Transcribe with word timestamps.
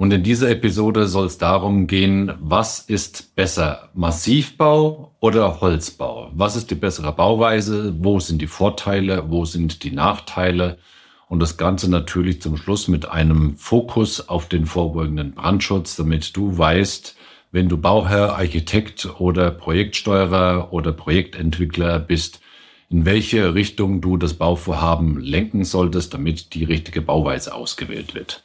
Und 0.00 0.14
in 0.14 0.22
dieser 0.22 0.48
Episode 0.48 1.06
soll 1.08 1.26
es 1.26 1.36
darum 1.36 1.86
gehen, 1.86 2.32
was 2.40 2.78
ist 2.78 3.36
besser, 3.36 3.90
Massivbau 3.92 5.14
oder 5.20 5.60
Holzbau? 5.60 6.30
Was 6.34 6.56
ist 6.56 6.70
die 6.70 6.74
bessere 6.74 7.12
Bauweise? 7.12 7.94
Wo 7.98 8.18
sind 8.18 8.40
die 8.40 8.46
Vorteile? 8.46 9.24
Wo 9.28 9.44
sind 9.44 9.84
die 9.84 9.90
Nachteile? 9.90 10.78
Und 11.28 11.40
das 11.40 11.58
Ganze 11.58 11.90
natürlich 11.90 12.40
zum 12.40 12.56
Schluss 12.56 12.88
mit 12.88 13.10
einem 13.10 13.56
Fokus 13.56 14.26
auf 14.26 14.48
den 14.48 14.64
vorbeugenden 14.64 15.34
Brandschutz, 15.34 15.96
damit 15.96 16.34
du 16.34 16.56
weißt, 16.56 17.14
wenn 17.52 17.68
du 17.68 17.76
Bauherr, 17.76 18.36
Architekt 18.36 19.20
oder 19.20 19.50
Projektsteuerer 19.50 20.72
oder 20.72 20.92
Projektentwickler 20.92 21.98
bist, 21.98 22.40
in 22.88 23.04
welche 23.04 23.52
Richtung 23.52 24.00
du 24.00 24.16
das 24.16 24.32
Bauvorhaben 24.32 25.20
lenken 25.20 25.66
solltest, 25.66 26.14
damit 26.14 26.54
die 26.54 26.64
richtige 26.64 27.02
Bauweise 27.02 27.54
ausgewählt 27.54 28.14
wird. 28.14 28.42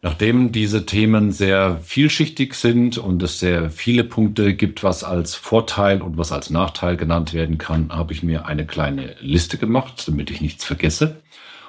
Nachdem 0.00 0.52
diese 0.52 0.86
Themen 0.86 1.32
sehr 1.32 1.80
vielschichtig 1.82 2.54
sind 2.54 2.98
und 2.98 3.20
es 3.22 3.40
sehr 3.40 3.68
viele 3.68 4.04
Punkte 4.04 4.54
gibt, 4.54 4.84
was 4.84 5.02
als 5.02 5.34
Vorteil 5.34 6.02
und 6.02 6.16
was 6.16 6.30
als 6.30 6.50
Nachteil 6.50 6.96
genannt 6.96 7.34
werden 7.34 7.58
kann, 7.58 7.90
habe 7.90 8.12
ich 8.12 8.22
mir 8.22 8.46
eine 8.46 8.64
kleine 8.64 9.16
Liste 9.20 9.58
gemacht, 9.58 10.06
damit 10.06 10.30
ich 10.30 10.40
nichts 10.40 10.64
vergesse. 10.64 11.20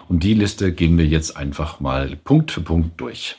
Und 0.07 0.23
die 0.23 0.35
Liste 0.35 0.71
gehen 0.71 0.97
wir 0.99 1.07
jetzt 1.07 1.37
einfach 1.37 1.79
mal 1.79 2.15
Punkt 2.23 2.51
für 2.51 2.61
Punkt 2.61 3.01
durch. 3.01 3.37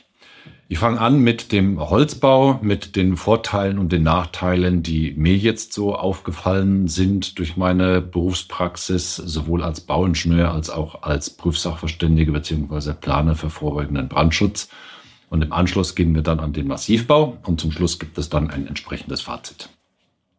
Ich 0.71 0.79
fange 0.79 1.01
an 1.01 1.19
mit 1.19 1.51
dem 1.51 1.81
Holzbau, 1.81 2.57
mit 2.61 2.95
den 2.95 3.17
Vorteilen 3.17 3.77
und 3.77 3.91
den 3.91 4.03
Nachteilen, 4.03 4.83
die 4.83 5.13
mir 5.17 5.35
jetzt 5.35 5.73
so 5.73 5.95
aufgefallen 5.95 6.87
sind 6.87 7.37
durch 7.39 7.57
meine 7.57 7.99
Berufspraxis, 7.99 9.17
sowohl 9.17 9.63
als 9.63 9.81
Bauingenieur 9.81 10.53
als 10.53 10.69
auch 10.69 11.03
als 11.03 11.29
Prüfsachverständige 11.29 12.31
bzw. 12.31 12.93
Planer 12.93 13.35
für 13.35 13.49
vorbeugenden 13.49 14.07
Brandschutz. 14.07 14.69
Und 15.29 15.41
im 15.41 15.51
Anschluss 15.51 15.95
gehen 15.95 16.15
wir 16.15 16.21
dann 16.21 16.39
an 16.39 16.53
den 16.53 16.67
Massivbau 16.67 17.37
und 17.43 17.59
zum 17.59 17.73
Schluss 17.73 17.99
gibt 17.99 18.17
es 18.17 18.29
dann 18.29 18.49
ein 18.49 18.65
entsprechendes 18.65 19.19
Fazit. 19.19 19.67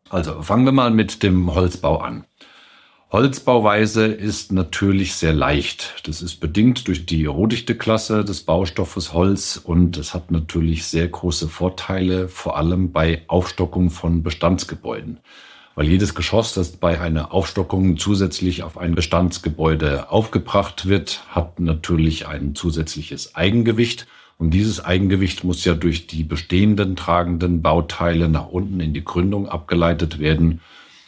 Also 0.09 0.43
fangen 0.43 0.65
wir 0.65 0.73
mal 0.73 0.91
mit 0.91 1.23
dem 1.23 1.55
Holzbau 1.55 1.99
an. 1.99 2.25
Holzbauweise 3.13 4.07
ist 4.07 4.53
natürlich 4.53 5.17
sehr 5.17 5.35
leicht. 5.35 6.01
Das 6.05 6.23
ist 6.23 6.37
bedingt 6.37 6.89
durch 6.89 7.05
die 7.05 7.27
Rohdichte-Klasse 7.27 8.25
des 8.25 8.41
Baustoffes 8.41 9.13
Holz 9.13 9.61
und 9.63 9.99
es 9.99 10.15
hat 10.15 10.31
natürlich 10.31 10.87
sehr 10.87 11.09
große 11.09 11.49
Vorteile, 11.49 12.29
vor 12.29 12.57
allem 12.57 12.91
bei 12.91 13.21
Aufstockung 13.27 13.91
von 13.91 14.23
Bestandsgebäuden. 14.23 15.19
Weil 15.75 15.89
jedes 15.89 16.15
Geschoss, 16.15 16.55
das 16.55 16.73
bei 16.73 17.03
einer 17.03 17.35
Aufstockung 17.35 17.99
zusätzlich 17.99 18.63
auf 18.63 18.79
ein 18.79 18.95
Bestandsgebäude 18.95 20.11
aufgebracht 20.11 20.87
wird, 20.87 21.23
hat 21.29 21.61
natürlich 21.61 22.27
ein 22.27 22.55
zusätzliches 22.55 23.35
Eigengewicht. 23.35 24.07
Und 24.39 24.53
dieses 24.53 24.83
Eigengewicht 24.83 25.45
muss 25.45 25.67
ja 25.67 25.75
durch 25.75 26.07
die 26.07 26.25
bestehenden 26.25 26.97
tragenden 26.97 27.61
Bauteile 27.61 28.31
nach 28.31 28.49
unten 28.49 28.81
in 28.81 28.95
die 28.95 29.05
Gründung 29.05 29.51
abgeleitet 29.51 30.19
werden. 30.19 30.63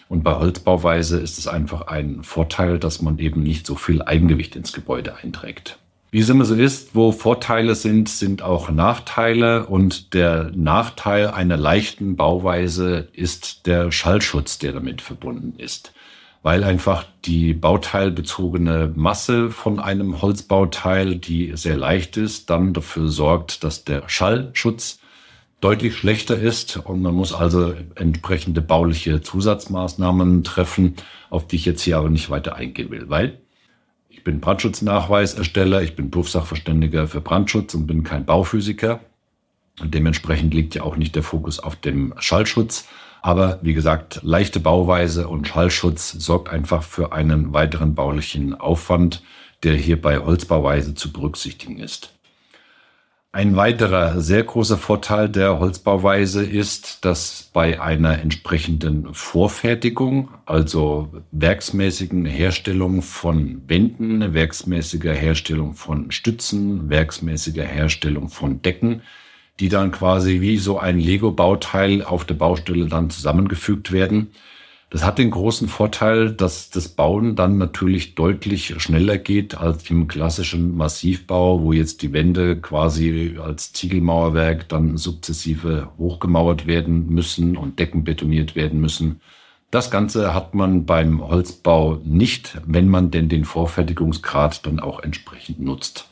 Und 0.09 0.23
bei 0.23 0.35
Holzbauweise 0.35 1.19
ist 1.19 1.39
es 1.39 1.49
einfach 1.49 1.89
ein 1.89 2.23
Vorteil, 2.23 2.79
dass 2.79 3.01
man 3.01 3.19
eben 3.19 3.43
nicht 3.43 3.67
so 3.67 3.75
viel 3.75 4.03
Eigengewicht 4.03 4.57
ins 4.57 4.73
Gebäude 4.73 5.17
einträgt. 5.17 5.79
Wie 6.15 6.21
es 6.21 6.29
immer 6.29 6.45
so 6.45 6.55
ist, 6.55 6.95
wo 6.95 7.11
Vorteile 7.11 7.75
sind, 7.75 8.09
sind 8.09 8.41
auch 8.41 8.71
Nachteile. 8.71 9.67
Und 9.67 10.15
der 10.15 10.53
Nachteil 10.55 11.27
einer 11.27 11.57
leichten 11.57 12.15
Bauweise 12.15 13.09
ist 13.13 13.67
der 13.67 13.91
Schallschutz, 13.91 14.59
der 14.59 14.71
damit 14.71 15.03
verbunden 15.03 15.55
ist. 15.59 15.93
Weil 16.45 16.63
einfach 16.63 17.05
die 17.25 17.53
bauteilbezogene 17.53 18.93
Masse 18.95 19.51
von 19.51 19.81
einem 19.81 20.23
Holzbauteil, 20.23 21.17
die 21.17 21.57
sehr 21.57 21.77
leicht 21.77 22.17
ist, 22.17 22.49
dann 22.49 22.75
dafür 22.75 23.09
sorgt, 23.09 23.65
dass 23.65 23.83
der 23.83 24.09
Schallschutz 24.09 25.01
deutlich 25.65 25.97
schlechter 25.97 26.39
ist 26.39 26.77
und 26.77 27.01
man 27.01 27.15
muss 27.15 27.33
also 27.33 27.73
entsprechende 27.95 28.61
bauliche 28.61 29.23
Zusatzmaßnahmen 29.23 30.45
treffen, 30.45 30.97
auf 31.31 31.47
die 31.47 31.57
ich 31.57 31.65
jetzt 31.65 31.81
hier 31.81 31.97
aber 31.97 32.11
nicht 32.11 32.29
weiter 32.29 32.55
eingehen 32.55 32.91
will, 32.91 33.09
weil 33.09 33.39
ich 34.11 34.23
bin 34.23 34.41
Brandschutznachweisersteller, 34.41 35.83
ich 35.83 35.97
bin 35.97 36.11
Berufssachverständiger 36.11 37.09
für 37.09 37.23
Brandschutz 37.23 37.73
und 37.73 37.87
bin 37.87 38.05
kein 38.05 38.27
Bauphysiker. 38.27 39.01
Und 39.81 39.95
dementsprechend 39.95 40.53
liegt 40.53 40.75
ja 40.75 40.83
auch 40.83 40.97
nicht 40.97 41.17
der 41.17 41.23
Fokus 41.23 41.59
auf 41.59 41.77
dem 41.77 42.13
Schallschutz. 42.19 42.87
Aber 43.23 43.59
wie 43.63 43.73
gesagt, 43.73 44.21
leichte 44.23 44.61
Bauweise 44.61 45.29
und 45.29 45.49
Schallschutz 45.49 46.13
sorgt 46.13 46.51
einfach 46.51 46.83
für 46.83 47.13
einen 47.13 47.55
weiteren 47.55 47.95
baulichen 47.95 48.55
Aufwand, 48.55 49.23
der 49.63 49.75
hier 49.75 50.01
bei 50.01 50.19
Holzbauweise 50.19 50.95
zu 50.95 51.11
berücksichtigen 51.11 51.79
ist. 51.79 52.14
Ein 53.35 53.57
weiterer 53.57 54.21
sehr 54.21 54.45
großer 54.45 54.79
Vorteil 54.79 55.29
der 55.29 55.59
Holzbauweise 55.59 56.45
ist, 56.45 57.05
dass 57.05 57.51
bei 57.53 57.81
einer 57.81 58.21
entsprechenden 58.21 59.13
Vorfertigung, 59.13 60.29
also 60.47 61.09
werksmäßigen 61.33 62.27
Herstellung 62.27 63.03
von 63.03 63.61
Wänden, 63.67 64.35
werksmäßiger 64.35 65.13
Herstellung 65.13 65.75
von 65.75 66.13
Stützen, 66.13 66.89
werksmäßiger 66.89 67.65
Herstellung 67.65 68.29
von 68.29 68.63
Decken, 68.63 69.03
die 69.59 69.69
dann 69.69 69.91
quasi 69.91 70.41
wie 70.41 70.57
so 70.57 70.79
ein 70.79 71.01
Lego-Bauteil 71.01 72.05
auf 72.05 72.25
der 72.25 72.35
Baustelle 72.35 72.87
dann 72.87 73.11
zusammengefügt 73.11 73.91
werden, 73.91 74.31
das 74.91 75.05
hat 75.05 75.19
den 75.19 75.31
großen 75.31 75.67
Vorteil, 75.67 76.31
dass 76.31 76.71
das 76.71 76.89
Bauen 76.89 77.35
dann 77.35 77.59
natürlich 77.59 78.15
deutlich 78.15 78.81
schneller 78.81 79.19
geht 79.19 79.57
als 79.57 79.91
im 79.91 80.07
klassischen 80.07 80.77
Massivbau, 80.77 81.63
wo 81.63 81.73
jetzt 81.73 82.03
die 82.03 82.13
Wände 82.13 82.61
quasi 82.61 83.37
als 83.43 83.73
Ziegelmauerwerk 83.73 84.69
dann 84.69 84.97
sukzessive 84.97 85.89
hochgemauert 85.99 86.67
werden 86.67 87.09
müssen 87.09 87.57
und 87.57 87.79
Decken 87.79 88.05
betoniert 88.05 88.55
werden 88.55 88.81
müssen. 88.81 89.21
Das 89.73 89.91
Ganze 89.91 90.33
hat 90.33 90.55
man 90.55 90.87
beim 90.87 91.27
Holzbau 91.27 92.01
nicht, 92.05 92.61
wenn 92.65 92.89
man 92.89 93.11
denn 93.11 93.29
den 93.29 93.45
Vorfertigungsgrad 93.45 94.65
dann 94.67 94.79
auch 94.79 95.01
entsprechend 95.01 95.59
nutzt. 95.59 96.09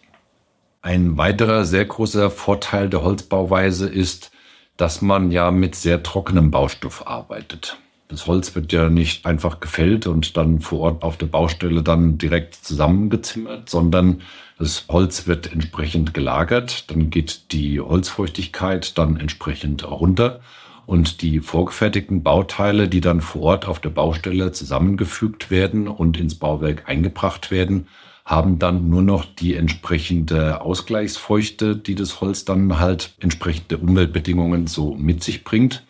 Ein 0.80 1.16
weiterer 1.16 1.64
sehr 1.64 1.84
großer 1.84 2.28
Vorteil 2.28 2.90
der 2.90 3.04
Holzbauweise 3.04 3.88
ist, 3.88 4.32
dass 4.76 5.00
man 5.00 5.30
ja 5.30 5.52
mit 5.52 5.76
sehr 5.76 6.02
trockenem 6.02 6.50
Baustoff 6.50 7.06
arbeitet. 7.06 7.78
Das 8.12 8.26
Holz 8.26 8.54
wird 8.54 8.74
ja 8.74 8.90
nicht 8.90 9.24
einfach 9.24 9.58
gefällt 9.60 10.06
und 10.06 10.36
dann 10.36 10.60
vor 10.60 10.80
Ort 10.80 11.02
auf 11.02 11.16
der 11.16 11.24
Baustelle 11.24 11.82
dann 11.82 12.18
direkt 12.18 12.54
zusammengezimmert, 12.54 13.70
sondern 13.70 14.20
das 14.58 14.84
Holz 14.90 15.26
wird 15.26 15.50
entsprechend 15.50 16.12
gelagert. 16.12 16.90
Dann 16.90 17.08
geht 17.08 17.52
die 17.52 17.80
Holzfeuchtigkeit 17.80 18.98
dann 18.98 19.16
entsprechend 19.16 19.90
runter. 19.90 20.40
Und 20.84 21.22
die 21.22 21.40
vorgefertigten 21.40 22.22
Bauteile, 22.22 22.86
die 22.86 23.00
dann 23.00 23.22
vor 23.22 23.42
Ort 23.42 23.66
auf 23.66 23.80
der 23.80 23.88
Baustelle 23.88 24.52
zusammengefügt 24.52 25.50
werden 25.50 25.88
und 25.88 26.20
ins 26.20 26.34
Bauwerk 26.34 26.90
eingebracht 26.90 27.50
werden, 27.50 27.86
haben 28.26 28.58
dann 28.58 28.90
nur 28.90 29.00
noch 29.00 29.24
die 29.24 29.54
entsprechende 29.54 30.60
Ausgleichsfeuchte, 30.60 31.76
die 31.76 31.94
das 31.94 32.20
Holz 32.20 32.44
dann 32.44 32.78
halt 32.78 33.14
entsprechende 33.20 33.78
Umweltbedingungen 33.78 34.66
so 34.66 34.94
mit 34.96 35.24
sich 35.24 35.44
bringt. 35.44 35.82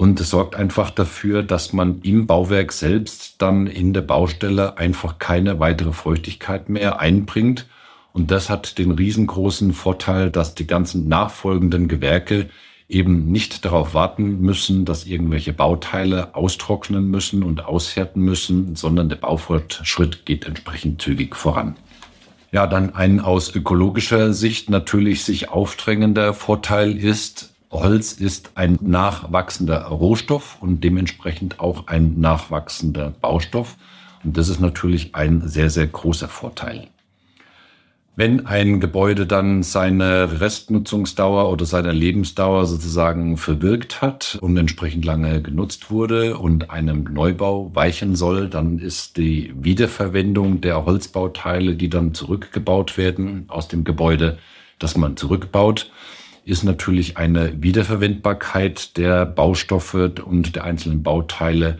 Und 0.00 0.18
es 0.18 0.30
sorgt 0.30 0.56
einfach 0.56 0.88
dafür, 0.88 1.42
dass 1.42 1.74
man 1.74 2.00
im 2.00 2.26
Bauwerk 2.26 2.72
selbst 2.72 3.34
dann 3.36 3.66
in 3.66 3.92
der 3.92 4.00
Baustelle 4.00 4.78
einfach 4.78 5.18
keine 5.18 5.60
weitere 5.60 5.92
Feuchtigkeit 5.92 6.70
mehr 6.70 7.00
einbringt. 7.00 7.66
Und 8.14 8.30
das 8.30 8.48
hat 8.48 8.78
den 8.78 8.92
riesengroßen 8.92 9.74
Vorteil, 9.74 10.30
dass 10.30 10.54
die 10.54 10.66
ganzen 10.66 11.06
nachfolgenden 11.06 11.86
Gewerke 11.86 12.48
eben 12.88 13.30
nicht 13.30 13.66
darauf 13.66 13.92
warten 13.92 14.40
müssen, 14.40 14.86
dass 14.86 15.04
irgendwelche 15.04 15.52
Bauteile 15.52 16.34
austrocknen 16.34 17.10
müssen 17.10 17.42
und 17.42 17.66
aushärten 17.66 18.22
müssen, 18.22 18.76
sondern 18.76 19.10
der 19.10 19.16
Baufortschritt 19.16 20.24
geht 20.24 20.46
entsprechend 20.46 21.02
zügig 21.02 21.36
voran. 21.36 21.76
Ja, 22.52 22.66
dann 22.66 22.94
ein 22.94 23.20
aus 23.20 23.54
ökologischer 23.54 24.32
Sicht 24.32 24.70
natürlich 24.70 25.24
sich 25.24 25.50
aufdrängender 25.50 26.32
Vorteil 26.32 26.96
ist, 26.96 27.50
Holz 27.70 28.12
ist 28.12 28.52
ein 28.56 28.78
nachwachsender 28.80 29.82
Rohstoff 29.84 30.58
und 30.60 30.82
dementsprechend 30.82 31.60
auch 31.60 31.86
ein 31.86 32.18
nachwachsender 32.18 33.14
Baustoff. 33.20 33.76
Und 34.24 34.36
das 34.36 34.48
ist 34.48 34.60
natürlich 34.60 35.14
ein 35.14 35.48
sehr, 35.48 35.70
sehr 35.70 35.86
großer 35.86 36.28
Vorteil. 36.28 36.88
Wenn 38.16 38.44
ein 38.44 38.80
Gebäude 38.80 39.24
dann 39.24 39.62
seine 39.62 40.40
Restnutzungsdauer 40.40 41.50
oder 41.50 41.64
seine 41.64 41.92
Lebensdauer 41.92 42.66
sozusagen 42.66 43.36
verwirkt 43.36 44.02
hat 44.02 44.36
und 44.42 44.56
entsprechend 44.56 45.04
lange 45.04 45.40
genutzt 45.40 45.90
wurde 45.90 46.36
und 46.36 46.70
einem 46.70 47.04
Neubau 47.04 47.70
weichen 47.72 48.16
soll, 48.16 48.48
dann 48.48 48.78
ist 48.78 49.16
die 49.16 49.54
Wiederverwendung 49.56 50.60
der 50.60 50.84
Holzbauteile, 50.84 51.76
die 51.76 51.88
dann 51.88 52.12
zurückgebaut 52.12 52.98
werden 52.98 53.44
aus 53.48 53.68
dem 53.68 53.84
Gebäude, 53.84 54.38
das 54.80 54.96
man 54.96 55.16
zurückbaut, 55.16 55.90
ist 56.50 56.64
natürlich 56.64 57.16
eine 57.16 57.62
Wiederverwendbarkeit 57.62 58.96
der 58.96 59.24
Baustoffe 59.24 60.12
und 60.24 60.56
der 60.56 60.64
einzelnen 60.64 61.02
Bauteile 61.02 61.78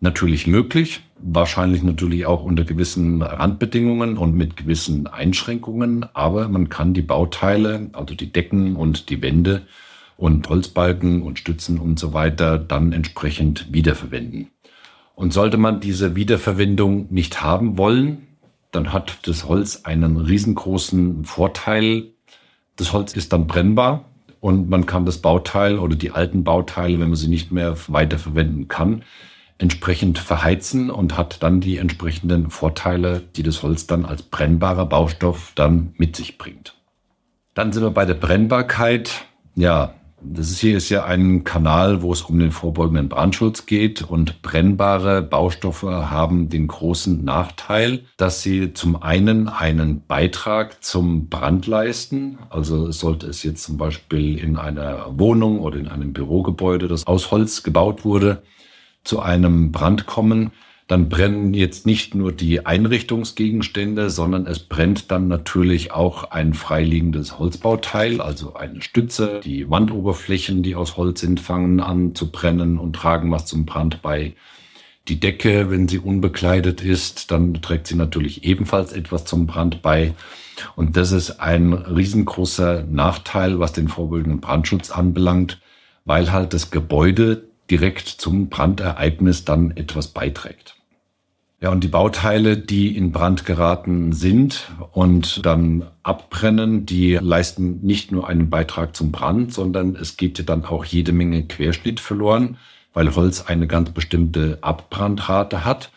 natürlich 0.00 0.46
möglich 0.46 1.00
wahrscheinlich 1.22 1.82
natürlich 1.82 2.26
auch 2.26 2.42
unter 2.42 2.64
gewissen 2.64 3.22
Randbedingungen 3.22 4.18
und 4.18 4.34
mit 4.34 4.56
gewissen 4.56 5.06
Einschränkungen, 5.06 6.06
aber 6.14 6.48
man 6.48 6.68
kann 6.68 6.94
die 6.94 7.02
Bauteile, 7.02 7.90
also 7.92 8.14
die 8.14 8.32
Decken 8.32 8.76
und 8.76 9.08
die 9.08 9.22
Wände 9.22 9.62
und 10.16 10.48
Holzbalken 10.48 11.22
und 11.22 11.38
Stützen 11.38 11.78
und 11.78 11.98
so 11.98 12.12
weiter 12.12 12.58
dann 12.58 12.92
entsprechend 12.92 13.72
wiederverwenden. 13.72 14.48
Und 15.14 15.32
sollte 15.32 15.56
man 15.56 15.80
diese 15.80 16.16
Wiederverwendung 16.16 17.06
nicht 17.10 17.42
haben 17.42 17.78
wollen, 17.78 18.26
dann 18.72 18.92
hat 18.92 19.26
das 19.28 19.46
Holz 19.46 19.82
einen 19.84 20.16
riesengroßen 20.16 21.24
Vorteil. 21.24 22.11
Das 22.76 22.92
Holz 22.92 23.14
ist 23.14 23.32
dann 23.32 23.46
brennbar 23.46 24.04
und 24.40 24.68
man 24.68 24.86
kann 24.86 25.06
das 25.06 25.18
Bauteil 25.18 25.78
oder 25.78 25.96
die 25.96 26.10
alten 26.10 26.44
Bauteile, 26.44 26.98
wenn 26.98 27.08
man 27.08 27.16
sie 27.16 27.28
nicht 27.28 27.52
mehr 27.52 27.76
weiterverwenden 27.88 28.68
kann, 28.68 29.04
entsprechend 29.58 30.18
verheizen 30.18 30.90
und 30.90 31.16
hat 31.16 31.42
dann 31.42 31.60
die 31.60 31.78
entsprechenden 31.78 32.50
Vorteile, 32.50 33.22
die 33.36 33.42
das 33.42 33.62
Holz 33.62 33.86
dann 33.86 34.04
als 34.04 34.22
brennbarer 34.22 34.86
Baustoff 34.86 35.52
dann 35.54 35.94
mit 35.96 36.16
sich 36.16 36.38
bringt. 36.38 36.74
Dann 37.54 37.72
sind 37.72 37.82
wir 37.82 37.90
bei 37.90 38.04
der 38.04 38.14
Brennbarkeit. 38.14 39.24
Ja, 39.54 39.94
das 40.24 40.58
hier 40.58 40.76
ist 40.76 40.88
ja 40.88 41.04
ein 41.04 41.44
Kanal, 41.44 42.02
wo 42.02 42.12
es 42.12 42.22
um 42.22 42.38
den 42.38 42.52
vorbeugenden 42.52 43.08
Brandschutz 43.08 43.66
geht 43.66 44.02
und 44.02 44.42
brennbare 44.42 45.22
Baustoffe 45.22 45.82
haben 45.82 46.48
den 46.48 46.68
großen 46.68 47.24
Nachteil, 47.24 48.04
dass 48.16 48.42
sie 48.42 48.72
zum 48.72 49.02
einen 49.02 49.48
einen 49.48 50.04
Beitrag 50.06 50.82
zum 50.82 51.28
Brand 51.28 51.66
leisten. 51.66 52.38
Also 52.50 52.90
sollte 52.92 53.26
es 53.26 53.42
jetzt 53.42 53.64
zum 53.64 53.76
Beispiel 53.76 54.38
in 54.38 54.56
einer 54.56 55.18
Wohnung 55.18 55.60
oder 55.60 55.78
in 55.78 55.88
einem 55.88 56.12
Bürogebäude, 56.12 56.88
das 56.88 57.06
aus 57.06 57.30
Holz 57.30 57.62
gebaut 57.62 58.04
wurde, 58.04 58.42
zu 59.04 59.20
einem 59.20 59.72
Brand 59.72 60.06
kommen, 60.06 60.52
dann 60.92 61.08
brennen 61.08 61.54
jetzt 61.54 61.86
nicht 61.86 62.14
nur 62.14 62.32
die 62.32 62.66
Einrichtungsgegenstände, 62.66 64.10
sondern 64.10 64.46
es 64.46 64.58
brennt 64.58 65.10
dann 65.10 65.26
natürlich 65.26 65.90
auch 65.90 66.24
ein 66.24 66.52
freiliegendes 66.52 67.38
Holzbauteil, 67.38 68.20
also 68.20 68.52
eine 68.56 68.82
Stütze. 68.82 69.40
Die 69.42 69.70
Wandoberflächen, 69.70 70.62
die 70.62 70.74
aus 70.74 70.98
Holz 70.98 71.22
sind, 71.22 71.40
fangen 71.40 71.80
an 71.80 72.14
zu 72.14 72.30
brennen 72.30 72.76
und 72.76 72.94
tragen 72.94 73.30
was 73.30 73.46
zum 73.46 73.64
Brand 73.64 74.02
bei. 74.02 74.34
Die 75.08 75.18
Decke, 75.18 75.70
wenn 75.70 75.88
sie 75.88 75.98
unbekleidet 75.98 76.82
ist, 76.82 77.30
dann 77.30 77.54
trägt 77.62 77.86
sie 77.86 77.96
natürlich 77.96 78.44
ebenfalls 78.44 78.92
etwas 78.92 79.24
zum 79.24 79.46
Brand 79.46 79.80
bei. 79.80 80.12
Und 80.76 80.98
das 80.98 81.12
ist 81.12 81.40
ein 81.40 81.72
riesengroßer 81.72 82.82
Nachteil, 82.82 83.58
was 83.58 83.72
den 83.72 83.88
vorbeugenden 83.88 84.42
Brandschutz 84.42 84.90
anbelangt, 84.90 85.58
weil 86.04 86.32
halt 86.32 86.52
das 86.52 86.70
Gebäude 86.70 87.44
direkt 87.70 88.08
zum 88.08 88.50
Brandereignis 88.50 89.46
dann 89.46 89.70
etwas 89.70 90.08
beiträgt. 90.08 90.76
Ja, 91.62 91.70
und 91.70 91.84
die 91.84 91.88
Bauteile, 91.88 92.58
die 92.58 92.96
in 92.96 93.12
Brand 93.12 93.46
geraten 93.46 94.12
sind 94.12 94.72
und 94.90 95.46
dann 95.46 95.84
abbrennen, 96.02 96.86
die 96.86 97.14
leisten 97.14 97.78
nicht 97.82 98.10
nur 98.10 98.28
einen 98.28 98.50
Beitrag 98.50 98.96
zum 98.96 99.12
Brand, 99.12 99.54
sondern 99.54 99.94
es 99.94 100.16
geht 100.16 100.48
dann 100.48 100.64
auch 100.64 100.84
jede 100.84 101.12
Menge 101.12 101.44
Querschnitt 101.44 102.00
verloren, 102.00 102.56
weil 102.94 103.14
Holz 103.14 103.44
eine 103.46 103.68
ganz 103.68 103.90
bestimmte 103.90 104.58
Abbrandrate 104.60 105.64
hat. 105.64 105.92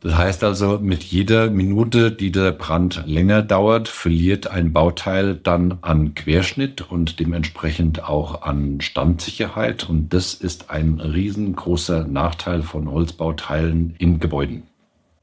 Das 0.00 0.16
heißt 0.16 0.42
also, 0.42 0.80
mit 0.80 1.04
jeder 1.04 1.48
Minute, 1.48 2.10
die 2.10 2.32
der 2.32 2.50
Brand 2.50 3.04
länger 3.06 3.42
dauert, 3.42 3.86
verliert 3.86 4.48
ein 4.48 4.72
Bauteil 4.72 5.36
dann 5.36 5.78
an 5.80 6.16
Querschnitt 6.16 6.90
und 6.90 7.20
dementsprechend 7.20 8.02
auch 8.02 8.42
an 8.42 8.80
Standsicherheit. 8.80 9.88
Und 9.88 10.12
das 10.12 10.34
ist 10.34 10.70
ein 10.70 10.98
riesengroßer 10.98 12.04
Nachteil 12.04 12.62
von 12.62 12.90
Holzbauteilen 12.90 13.94
in 13.98 14.18
Gebäuden. 14.18 14.67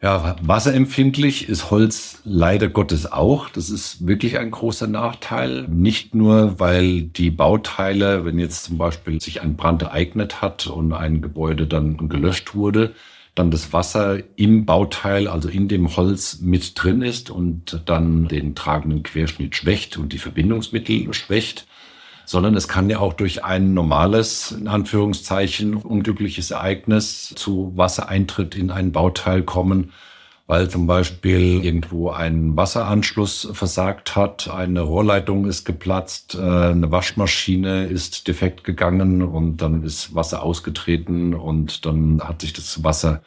Ja, 0.05 0.35
wasserempfindlich 0.39 1.49
ist 1.49 1.71
Holz 1.71 2.21
leider 2.25 2.67
Gottes 2.67 3.11
auch. 3.11 3.49
Das 3.49 3.71
ist 3.71 4.05
wirklich 4.05 4.37
ein 4.37 4.51
großer 4.51 4.85
Nachteil. 4.85 5.67
Nicht 5.67 6.13
nur, 6.13 6.59
weil 6.59 7.01
die 7.01 7.31
Bauteile, 7.31 8.23
wenn 8.23 8.37
jetzt 8.37 8.65
zum 8.65 8.77
Beispiel 8.77 9.19
sich 9.19 9.41
ein 9.41 9.55
Brand 9.55 9.81
ereignet 9.81 10.43
hat 10.43 10.67
und 10.67 10.93
ein 10.93 11.23
Gebäude 11.23 11.65
dann 11.65 12.07
gelöscht 12.07 12.53
wurde, 12.53 12.93
dann 13.33 13.49
das 13.49 13.73
Wasser 13.73 14.19
im 14.35 14.67
Bauteil, 14.67 15.27
also 15.27 15.49
in 15.49 15.69
dem 15.69 15.97
Holz 15.97 16.39
mit 16.39 16.73
drin 16.75 17.01
ist 17.01 17.31
und 17.31 17.81
dann 17.87 18.27
den 18.27 18.53
tragenden 18.53 19.01
Querschnitt 19.01 19.55
schwächt 19.55 19.97
und 19.97 20.13
die 20.13 20.19
Verbindungsmittel 20.19 21.11
schwächt, 21.15 21.65
sondern 22.25 22.55
es 22.55 22.67
kann 22.67 22.89
ja 22.89 22.99
auch 22.99 23.13
durch 23.13 23.43
ein 23.43 23.73
normales, 23.73 24.51
in 24.51 24.67
Anführungszeichen, 24.67 25.75
unglückliches 25.75 26.51
Ereignis 26.51 27.33
zu 27.35 27.73
Wassereintritt 27.75 28.55
in 28.55 28.71
ein 28.71 28.91
Bauteil 28.91 29.43
kommen, 29.43 29.91
weil 30.47 30.69
zum 30.69 30.85
Beispiel 30.85 31.63
irgendwo 31.63 32.11
ein 32.11 32.55
Wasseranschluss 32.55 33.49
versagt 33.53 34.15
hat, 34.15 34.47
eine 34.49 34.81
Rohrleitung 34.81 35.45
ist 35.45 35.65
geplatzt, 35.65 36.35
äh, 36.35 36.39
eine 36.39 36.91
Waschmaschine 36.91 37.85
ist 37.85 38.27
defekt 38.27 38.63
gegangen 38.63 39.23
und 39.23 39.57
dann 39.57 39.83
ist 39.83 40.13
Wasser 40.13 40.43
ausgetreten 40.43 41.33
und 41.33 41.85
dann 41.85 42.21
hat 42.21 42.41
sich 42.41 42.53
das 42.53 42.83
Wasser 42.83 43.21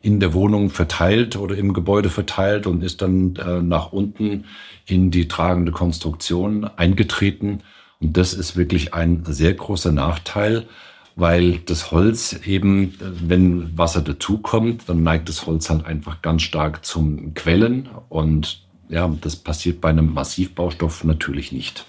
in 0.00 0.20
der 0.20 0.32
Wohnung 0.34 0.70
verteilt 0.70 1.36
oder 1.36 1.56
im 1.56 1.72
Gebäude 1.72 2.10
verteilt 2.10 2.66
und 2.66 2.82
ist 2.82 3.02
dann 3.02 3.34
äh, 3.36 3.60
nach 3.62 3.92
unten 3.92 4.44
in 4.86 5.10
die 5.10 5.26
tragende 5.26 5.72
Konstruktion 5.72 6.64
eingetreten. 6.64 7.62
Und 8.00 8.16
das 8.16 8.32
ist 8.32 8.56
wirklich 8.56 8.94
ein 8.94 9.24
sehr 9.26 9.54
großer 9.54 9.92
Nachteil, 9.92 10.66
weil 11.16 11.58
das 11.58 11.90
Holz 11.90 12.40
eben, 12.44 12.94
wenn 13.00 13.76
Wasser 13.76 14.02
dazukommt, 14.02 14.88
dann 14.88 15.02
neigt 15.02 15.28
das 15.28 15.46
Holz 15.46 15.68
halt 15.68 15.84
einfach 15.84 16.22
ganz 16.22 16.42
stark 16.42 16.84
zum 16.84 17.34
Quellen 17.34 17.88
und 18.08 18.62
ja, 18.88 19.12
das 19.20 19.36
passiert 19.36 19.80
bei 19.80 19.90
einem 19.90 20.14
Massivbaustoff 20.14 21.04
natürlich 21.04 21.52
nicht. 21.52 21.86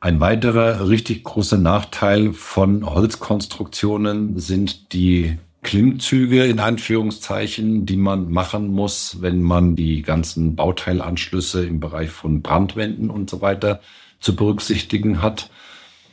Ein 0.00 0.18
weiterer 0.18 0.88
richtig 0.88 1.22
großer 1.22 1.58
Nachteil 1.58 2.32
von 2.32 2.84
Holzkonstruktionen 2.84 4.38
sind 4.40 4.92
die 4.92 5.38
Klimmzüge 5.62 6.44
in 6.44 6.58
Anführungszeichen, 6.58 7.86
die 7.86 7.96
man 7.96 8.28
machen 8.28 8.66
muss, 8.66 9.18
wenn 9.20 9.42
man 9.42 9.76
die 9.76 10.02
ganzen 10.02 10.56
Bauteilanschlüsse 10.56 11.64
im 11.64 11.78
Bereich 11.78 12.10
von 12.10 12.42
Brandwänden 12.42 13.10
und 13.10 13.30
so 13.30 13.40
weiter 13.40 13.80
zu 14.22 14.34
berücksichtigen 14.34 15.20
hat 15.20 15.50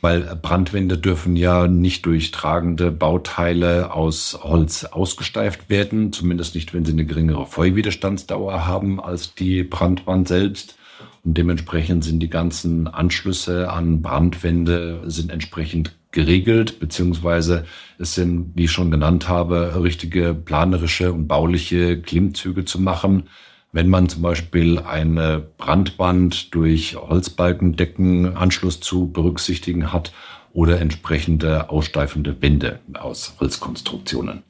weil 0.00 0.22
Brandwände 0.40 0.96
dürfen 0.96 1.36
ja 1.36 1.66
nicht 1.66 2.06
durch 2.06 2.30
tragende 2.30 2.90
Bauteile 2.90 3.92
aus 3.92 4.38
Holz 4.42 4.84
ausgesteift 4.84 5.68
werden, 5.68 6.12
zumindest 6.12 6.54
nicht, 6.54 6.72
wenn 6.72 6.84
sie 6.84 6.92
eine 6.92 7.04
geringere 7.04 7.46
Feuerwiderstandsdauer 7.46 8.66
haben 8.66 9.00
als 9.00 9.34
die 9.34 9.62
Brandwand 9.62 10.28
selbst. 10.28 10.76
Und 11.22 11.36
dementsprechend 11.36 12.02
sind 12.02 12.20
die 12.20 12.30
ganzen 12.30 12.88
Anschlüsse 12.88 13.70
an 13.70 14.00
Brandwände 14.00 15.02
sind 15.06 15.30
entsprechend 15.30 15.94
geregelt, 16.12 16.80
beziehungsweise 16.80 17.66
es 17.98 18.14
sind, 18.14 18.52
wie 18.54 18.64
ich 18.64 18.72
schon 18.72 18.90
genannt 18.90 19.28
habe, 19.28 19.82
richtige 19.82 20.34
planerische 20.34 21.12
und 21.12 21.28
bauliche 21.28 22.00
Klimmzüge 22.00 22.64
zu 22.64 22.80
machen, 22.80 23.24
wenn 23.72 23.88
man 23.88 24.08
zum 24.08 24.22
Beispiel 24.22 24.78
eine 24.78 25.42
Brandwand 25.58 26.54
durch 26.54 26.96
Holzbalkendecken 26.96 28.36
Anschluss 28.36 28.80
zu 28.80 29.10
berücksichtigen 29.10 29.92
hat 29.92 30.12
oder 30.52 30.80
entsprechende 30.80 31.70
aussteifende 31.70 32.42
Wände 32.42 32.80
aus 32.94 33.36
Holzkonstruktionen. 33.38 34.42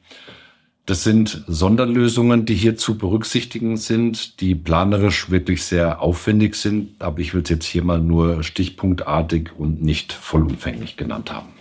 Das 0.87 1.03
sind 1.03 1.43
Sonderlösungen, 1.47 2.45
die 2.45 2.55
hier 2.55 2.75
zu 2.75 2.97
berücksichtigen 2.97 3.77
sind, 3.77 4.41
die 4.41 4.55
planerisch 4.55 5.29
wirklich 5.29 5.63
sehr 5.63 6.01
aufwendig 6.01 6.55
sind, 6.55 6.99
aber 6.99 7.19
ich 7.19 7.33
will 7.35 7.43
es 7.43 7.49
jetzt 7.49 7.65
hier 7.65 7.83
mal 7.83 7.99
nur 7.99 8.41
stichpunktartig 8.41 9.51
und 9.55 9.83
nicht 9.83 10.11
vollumfänglich 10.11 10.97
genannt 10.97 11.31
haben. 11.31 11.60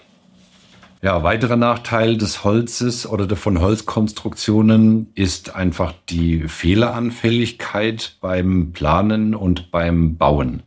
Ja, 1.02 1.23
weiterer 1.23 1.57
Nachteil 1.57 2.19
des 2.19 2.45
Holzes 2.45 3.07
oder 3.07 3.35
von 3.35 3.59
Holzkonstruktionen 3.59 5.07
ist 5.14 5.54
einfach 5.57 5.95
die 6.11 6.47
Fehleranfälligkeit 6.47 8.19
beim 8.21 8.73
Planen 8.73 9.35
und 9.35 9.71
beim 9.71 10.19
Bauen. 10.19 10.62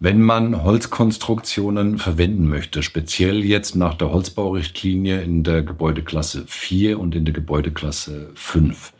Wenn 0.00 0.22
man 0.22 0.62
Holzkonstruktionen 0.62 1.98
verwenden 1.98 2.48
möchte, 2.48 2.82
speziell 2.82 3.44
jetzt 3.44 3.76
nach 3.76 3.92
der 3.96 4.12
Holzbaurichtlinie 4.12 5.20
in 5.20 5.44
der 5.44 5.62
Gebäudeklasse 5.62 6.44
4 6.46 6.98
und 6.98 7.14
in 7.14 7.26
der 7.26 7.34
Gebäudeklasse 7.34 8.30
5, 8.34 8.94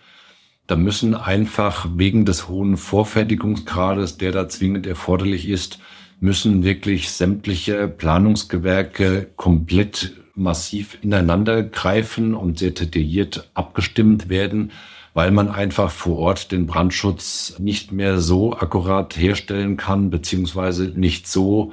Da 0.67 0.77
müssen 0.77 1.15
einfach 1.15 1.89
wegen 1.97 2.27
des 2.27 2.49
hohen 2.49 2.77
Vorfertigungsgrades, 2.77 4.19
der 4.19 4.33
da 4.33 4.47
zwingend 4.49 4.87
erforderlich 4.87 5.49
ist, 5.49 5.79
müssen 6.21 6.65
wirklich 6.65 7.11
sämtliche 7.11 7.89
Planungsgewerke 7.89 9.29
komplett 9.37 10.24
massiv 10.35 10.99
ineinander 11.03 11.63
greifen 11.63 12.35
und 12.35 12.59
sehr 12.59 12.71
detailliert 12.71 13.51
abgestimmt 13.55 14.29
werden, 14.29 14.73
weil 15.15 15.31
man 15.31 15.49
einfach 15.49 15.91
vor 15.91 16.19
Ort 16.19 16.51
den 16.51 16.67
Brandschutz 16.67 17.57
nicht 17.59 17.93
mehr 17.93 18.19
so 18.19 18.53
akkurat 18.57 19.17
herstellen 19.17 19.77
kann, 19.77 20.11
beziehungsweise 20.11 20.93
nicht 20.97 21.29
so, 21.29 21.73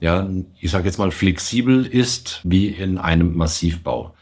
ja, 0.00 0.28
ich 0.60 0.70
sage 0.70 0.86
jetzt 0.86 0.98
mal 0.98 1.12
flexibel 1.12 1.86
ist 1.86 2.40
wie 2.42 2.66
in 2.68 2.98
einem 2.98 3.36
Massivbau. 3.36 4.14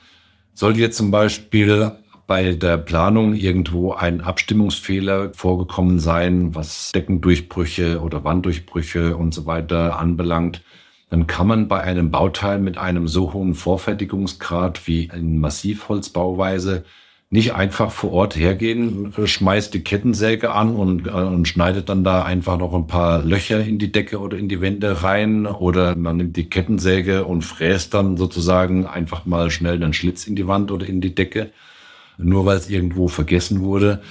Sollte 0.52 0.80
jetzt 0.80 0.98
zum 0.98 1.10
Beispiel 1.10 1.92
bei 2.26 2.52
der 2.52 2.76
Planung 2.76 3.34
irgendwo 3.34 3.92
ein 3.94 4.20
Abstimmungsfehler 4.20 5.32
vorgekommen 5.32 5.98
sein, 5.98 6.54
was 6.54 6.92
Deckendurchbrüche 6.94 8.00
oder 8.00 8.22
Wanddurchbrüche 8.22 9.16
und 9.16 9.34
so 9.34 9.46
weiter 9.46 9.98
anbelangt, 9.98 10.62
dann 11.10 11.26
kann 11.26 11.48
man 11.48 11.68
bei 11.68 11.80
einem 11.80 12.10
Bauteil 12.10 12.60
mit 12.60 12.78
einem 12.78 13.08
so 13.08 13.32
hohen 13.32 13.54
Vorfertigungsgrad 13.54 14.86
wie 14.86 15.10
in 15.12 15.40
Massivholzbauweise 15.40 16.84
nicht 17.32 17.54
einfach 17.54 17.92
vor 17.92 18.12
Ort 18.12 18.34
hergehen, 18.34 19.12
schmeißt 19.24 19.72
die 19.72 19.84
Kettensäge 19.84 20.50
an 20.50 20.74
und, 20.74 21.06
äh, 21.06 21.10
und 21.10 21.46
schneidet 21.46 21.88
dann 21.88 22.02
da 22.02 22.24
einfach 22.24 22.58
noch 22.58 22.74
ein 22.74 22.88
paar 22.88 23.22
Löcher 23.22 23.64
in 23.64 23.78
die 23.78 23.92
Decke 23.92 24.18
oder 24.18 24.36
in 24.36 24.48
die 24.48 24.60
Wände 24.60 25.04
rein 25.04 25.46
oder 25.46 25.94
man 25.94 26.16
nimmt 26.16 26.36
die 26.36 26.50
Kettensäge 26.50 27.24
und 27.24 27.42
fräst 27.42 27.94
dann 27.94 28.16
sozusagen 28.16 28.84
einfach 28.86 29.26
mal 29.26 29.50
schnell 29.52 29.76
einen 29.76 29.92
Schlitz 29.92 30.26
in 30.26 30.34
die 30.34 30.48
Wand 30.48 30.72
oder 30.72 30.86
in 30.86 31.00
die 31.00 31.14
Decke, 31.14 31.50
nur 32.18 32.46
weil 32.46 32.56
es 32.56 32.68
irgendwo 32.68 33.06
vergessen 33.06 33.60
wurde. 33.60 34.02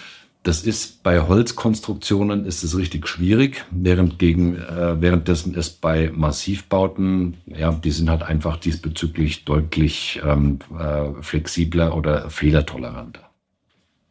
Das 0.44 0.62
ist 0.62 1.04
bei 1.04 1.28
Holzkonstruktionen 1.28 2.46
ist 2.46 2.64
es 2.64 2.78
richtig 2.78 3.08
schwierig, 3.08 3.66
während 3.72 4.20
gegen 4.20 4.56
äh, 4.56 5.02
währenddessen 5.02 5.54
ist 5.54 5.82
bei 5.82 6.12
Massivbauten, 6.16 7.38
ja, 7.46 7.72
die 7.74 7.92
sind 7.92 8.10
halt 8.10 8.24
einfach 8.24 8.56
diesbezüglich 8.56 9.44
deutlich 9.44 10.22
ähm, 10.26 10.60
äh, 10.78 11.22
flexibler 11.22 11.96
oder 11.96 12.30
fehlertoleranter. 12.30 13.30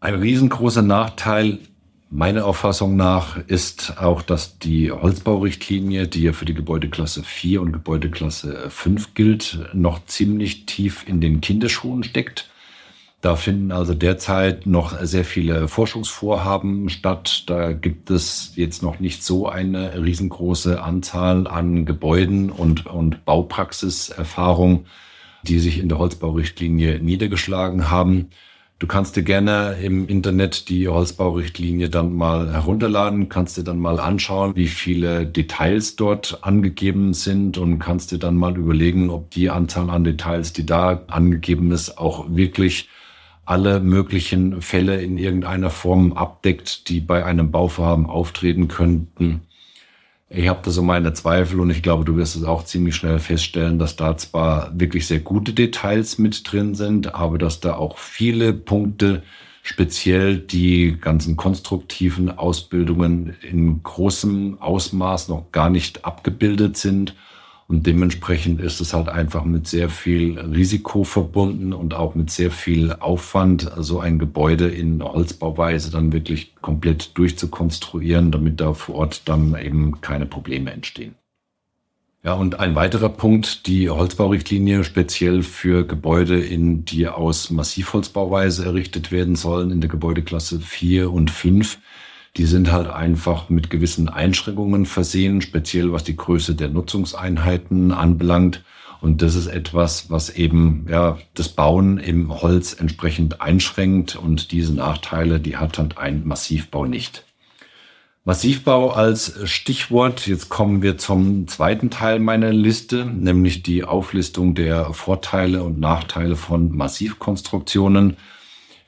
Ein 0.01 0.17
riesengroßer 0.17 0.83
Nachteil 0.83 1.59
meiner 2.11 2.45
Auffassung 2.45 2.97
nach 2.97 3.39
ist 3.47 3.99
auch, 3.99 4.23
dass 4.23 4.59
die 4.59 4.93
Holzbaurichtlinie, 4.93 6.09
die 6.09 6.23
ja 6.23 6.33
für 6.33 6.45
die 6.45 6.55
Gebäudeklasse 6.55 7.23
4 7.23 7.61
und 7.63 7.73
Gebäudeklasse 7.73 8.71
5 8.71 9.15
gilt, 9.15 9.59
noch 9.73 10.05
ziemlich 10.07 10.67
tief 10.67 11.07
in 11.07 11.21
den 11.21 11.41
Kinderschuhen 11.41 12.05
steckt. 12.05 12.51
Da 13.21 13.35
finden 13.35 13.73
also 13.73 13.95
derzeit 13.95 14.67
noch 14.67 14.97
sehr 15.01 15.25
viele 15.25 15.67
Forschungsvorhaben 15.67 16.89
statt. 16.89 17.45
Da 17.49 17.73
gibt 17.73 18.11
es 18.11 18.53
jetzt 18.55 18.81
noch 18.81 19.01
nicht 19.01 19.25
so 19.25 19.49
eine 19.49 20.05
riesengroße 20.05 20.81
Anzahl 20.81 21.49
an 21.49 21.85
Gebäuden 21.85 22.51
und, 22.51 22.87
und 22.87 23.25
Baupraxiserfahrung, 23.25 24.87
die 25.43 25.59
sich 25.59 25.81
in 25.81 25.89
der 25.89 25.99
Holzbaurichtlinie 25.99 27.01
niedergeschlagen 27.01 27.91
haben. 27.91 28.31
Du 28.79 28.87
kannst 28.87 29.17
dir 29.17 29.25
gerne 29.25 29.77
im 29.83 30.07
Internet 30.07 30.69
die 30.69 30.87
Holzbaurichtlinie 30.87 31.91
dann 31.91 32.15
mal 32.15 32.53
herunterladen, 32.53 33.29
kannst 33.29 33.57
dir 33.57 33.65
dann 33.65 33.81
mal 33.81 33.99
anschauen, 33.99 34.55
wie 34.55 34.69
viele 34.69 35.27
Details 35.27 35.97
dort 35.97 36.39
angegeben 36.43 37.15
sind 37.15 37.59
und 37.59 37.81
kannst 37.81 38.13
dir 38.13 38.19
dann 38.19 38.37
mal 38.37 38.57
überlegen, 38.57 39.11
ob 39.11 39.33
die 39.33 39.51
Anzahl 39.51 39.91
an 39.91 40.05
Details, 40.05 40.53
die 40.53 40.65
da 40.65 41.03
angegeben 41.09 41.73
ist, 41.73 41.99
auch 41.99 42.27
wirklich 42.29 42.89
alle 43.49 43.81
möglichen 43.81 44.61
Fälle 44.61 45.01
in 45.01 45.17
irgendeiner 45.17 45.71
Form 45.71 46.13
abdeckt, 46.13 46.91
die 46.91 47.01
bei 47.01 47.25
einem 47.25 47.51
Bauvorhaben 47.51 48.05
auftreten 48.05 48.69
könnten. 48.69 49.41
Ich 50.29 50.49
habe 50.49 50.61
da 50.63 50.71
so 50.71 50.83
meine 50.83 51.15
Zweifel 51.15 51.59
und 51.61 51.71
ich 51.71 51.83
glaube, 51.83 52.05
du 52.05 52.17
wirst 52.17 52.37
es 52.37 52.45
auch 52.45 52.65
ziemlich 52.65 52.95
schnell 52.95 53.19
feststellen, 53.19 53.79
dass 53.79 53.97
da 53.97 54.19
zwar 54.19 54.79
wirklich 54.79 55.07
sehr 55.07 55.21
gute 55.21 55.55
Details 55.55 56.19
mit 56.19 56.53
drin 56.53 56.75
sind, 56.75 57.15
aber 57.15 57.39
dass 57.39 57.61
da 57.61 57.77
auch 57.77 57.97
viele 57.97 58.53
Punkte, 58.53 59.23
speziell 59.63 60.37
die 60.37 60.99
ganzen 61.01 61.39
konstruktiven 61.39 62.37
Ausbildungen 62.37 63.35
in 63.41 63.83
großem 63.83 64.61
Ausmaß 64.61 65.29
noch 65.29 65.53
gar 65.53 65.71
nicht 65.71 66.05
abgebildet 66.05 66.77
sind 66.77 67.15
und 67.69 67.87
dementsprechend 67.87 68.63
ist 68.63 68.81
es 68.81 68.95
halt 68.95 69.11
einfach 69.11 69.45
mit 69.45 69.69
sehr 69.69 69.91
viel 69.91 70.41
Risiko 70.41 71.05
verbunden 71.05 71.75
und 71.75 71.93
auch 71.93 72.15
mit 72.15 72.31
sehr 72.31 72.51
viel 72.51 72.95
Aufwand, 72.95 73.71
so 73.77 74.01
ein 74.01 74.19
Gebäude 74.19 74.69
in 74.69 75.03
Holzbauweise 75.03 75.91
dann 75.91 76.11
wirklich 76.11 76.55
komplett 76.63 77.17
durchzukonstruieren, 77.19 78.33
damit 78.33 78.59
da 78.61 78.73
vor 78.73 78.95
Ort 78.95 79.29
dann 79.29 79.55
eben 79.55 80.01
keine 80.01 80.25
Probleme 80.25 80.73
entstehen. 80.73 81.15
Ja, 82.25 82.33
und 82.33 82.59
ein 82.59 82.75
weiterer 82.75 83.11
Punkt, 83.11 83.67
die 83.67 83.91
Holzbaurichtlinie 83.91 84.83
speziell 84.83 85.43
für 85.43 85.87
Gebäude, 85.87 86.41
in 86.41 86.87
die 86.87 87.07
aus 87.07 87.51
Massivholzbauweise 87.51 88.65
errichtet 88.65 89.13
werden 89.13 89.37
sollen, 89.37 89.71
in 89.71 89.81
der 89.81 89.91
Gebäudeklasse 89.91 90.59
4 90.61 91.13
und 91.13 91.31
5, 91.31 91.79
die 92.37 92.45
sind 92.45 92.71
halt 92.71 92.89
einfach 92.89 93.49
mit 93.49 93.71
gewissen 93.71 94.09
Einschränkungen 94.09 94.87
versehen, 94.87 95.41
speziell 95.41 95.93
was 95.93 96.05
die 96.05 96.17
Größe 96.17 96.55
der 96.55 96.69
Nutzungseinheiten 96.69 97.93
anbelangt. 97.93 98.63
Und 99.01 99.23
das 99.23 99.35
ist 99.35 99.47
etwas, 99.47 100.11
was 100.11 100.31
eben 100.31 100.87
ja 100.89 101.19
das 101.35 101.49
Bauen 101.49 101.99
im 101.99 102.43
Holz 102.43 102.75
entsprechend 102.75 103.41
einschränkt. 103.41 104.17
Und 104.17 104.53
diese 104.53 104.75
Nachteile, 104.75 105.41
die 105.41 105.57
hat 105.57 105.79
halt 105.79 105.99
ein 105.99 106.27
Massivbau 106.27 106.85
nicht. 106.85 107.25
Massivbau 108.25 108.91
als 108.91 109.41
Stichwort. 109.49 110.27
Jetzt 110.27 110.51
kommen 110.51 110.83
wir 110.83 110.99
zum 110.99 111.49
zweiten 111.49 111.89
Teil 111.91 112.19
meiner 112.19 112.53
Liste, 112.53 113.07
nämlich 113.07 113.63
die 113.63 113.85
Auflistung 113.85 114.55
der 114.55 114.93
Vorteile 114.93 115.63
und 115.63 115.81
Nachteile 115.81 116.37
von 116.37 116.77
Massivkonstruktionen. 116.77 118.17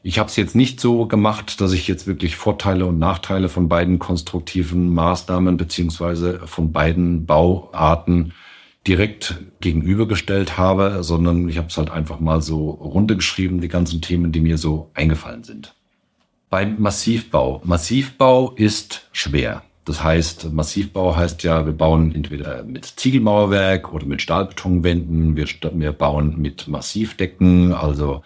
Ich 0.02 0.18
habe 0.18 0.30
es 0.30 0.36
jetzt 0.36 0.56
nicht 0.56 0.80
so 0.80 1.06
gemacht, 1.06 1.60
dass 1.60 1.72
ich 1.72 1.86
jetzt 1.86 2.06
wirklich 2.06 2.36
Vorteile 2.36 2.86
und 2.86 2.98
Nachteile 2.98 3.50
von 3.50 3.68
beiden 3.68 3.98
konstruktiven 3.98 4.94
Maßnahmen 4.94 5.58
beziehungsweise 5.58 6.40
von 6.46 6.72
beiden 6.72 7.26
Bauarten 7.26 8.32
direkt 8.86 9.38
gegenübergestellt 9.60 10.56
habe, 10.56 11.04
sondern 11.04 11.50
ich 11.50 11.58
habe 11.58 11.68
es 11.68 11.76
halt 11.76 11.90
einfach 11.90 12.18
mal 12.18 12.40
so 12.40 12.70
runtergeschrieben, 12.70 13.60
die 13.60 13.68
ganzen 13.68 14.00
Themen, 14.00 14.32
die 14.32 14.40
mir 14.40 14.56
so 14.56 14.90
eingefallen 14.94 15.44
sind. 15.44 15.74
Beim 16.48 16.80
Massivbau. 16.80 17.60
Massivbau 17.64 18.52
ist 18.52 19.06
schwer. 19.12 19.62
Das 19.84 20.02
heißt, 20.02 20.52
Massivbau 20.52 21.14
heißt 21.14 21.42
ja, 21.42 21.66
wir 21.66 21.74
bauen 21.74 22.14
entweder 22.14 22.62
mit 22.64 22.86
Ziegelmauerwerk 22.86 23.92
oder 23.92 24.06
mit 24.06 24.22
Stahlbetonwänden. 24.22 25.36
Wir, 25.36 25.46
wir 25.74 25.92
bauen 25.92 26.40
mit 26.40 26.68
Massivdecken, 26.68 27.74
also 27.74 28.22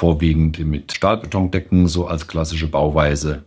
vorwiegend 0.00 0.58
mit 0.60 0.92
Stahlbetondecken, 0.96 1.86
so 1.86 2.06
als 2.06 2.26
klassische 2.26 2.68
Bauweise. 2.68 3.44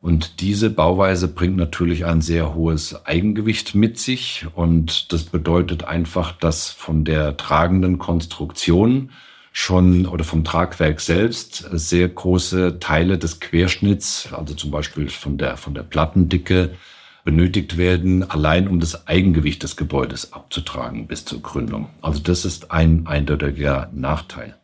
Und 0.00 0.40
diese 0.40 0.70
Bauweise 0.70 1.28
bringt 1.28 1.58
natürlich 1.58 2.06
ein 2.06 2.22
sehr 2.22 2.54
hohes 2.54 3.04
Eigengewicht 3.04 3.74
mit 3.74 3.98
sich. 3.98 4.46
Und 4.54 5.12
das 5.12 5.24
bedeutet 5.24 5.84
einfach, 5.84 6.32
dass 6.32 6.70
von 6.70 7.04
der 7.04 7.36
tragenden 7.36 7.98
Konstruktion 7.98 9.10
schon 9.52 10.06
oder 10.06 10.24
vom 10.24 10.42
Tragwerk 10.42 11.02
selbst 11.02 11.68
sehr 11.70 12.08
große 12.08 12.78
Teile 12.80 13.18
des 13.18 13.38
Querschnitts, 13.40 14.30
also 14.32 14.54
zum 14.54 14.70
Beispiel 14.70 15.10
von 15.10 15.36
der, 15.36 15.58
von 15.58 15.74
der 15.74 15.82
Plattendicke, 15.82 16.70
benötigt 17.26 17.76
werden, 17.76 18.28
allein 18.30 18.68
um 18.68 18.80
das 18.80 19.06
Eigengewicht 19.06 19.62
des 19.62 19.76
Gebäudes 19.76 20.32
abzutragen 20.32 21.06
bis 21.08 21.26
zur 21.26 21.42
Gründung. 21.42 21.90
Also 22.00 22.22
das 22.22 22.46
ist 22.46 22.70
ein 22.70 23.06
eindeutiger 23.06 23.90
Nachteil. 23.92 24.59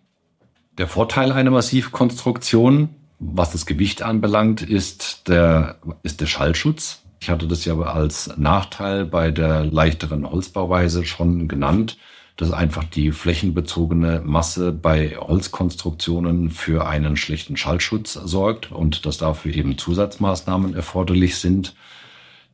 Der 0.79 0.87
Vorteil 0.87 1.33
einer 1.33 1.51
Massivkonstruktion, 1.51 2.91
was 3.19 3.53
das 3.53 3.65
Gewicht 3.65 4.03
anbelangt, 4.03 4.61
ist 4.61 5.27
der, 5.27 5.79
ist 6.03 6.21
der 6.21 6.27
Schallschutz. 6.27 7.03
Ich 7.19 7.31
hatte 7.31 7.49
das 7.49 7.65
ja 7.65 7.79
als 7.79 8.37
Nachteil 8.37 9.07
bei 9.07 9.31
der 9.31 9.65
leichteren 9.65 10.31
Holzbauweise 10.31 11.07
schon 11.07 11.49
genannt, 11.49 11.97
dass 12.37 12.53
einfach 12.53 12.85
die 12.85 13.11
flächenbezogene 13.13 14.21
Masse 14.23 14.71
bei 14.71 15.17
Holzkonstruktionen 15.17 16.51
für 16.51 16.87
einen 16.87 17.17
schlechten 17.17 17.57
Schallschutz 17.57 18.13
sorgt 18.13 18.71
und 18.71 19.07
dass 19.07 19.17
dafür 19.17 19.55
eben 19.55 19.79
Zusatzmaßnahmen 19.79 20.75
erforderlich 20.75 21.39
sind. 21.39 21.75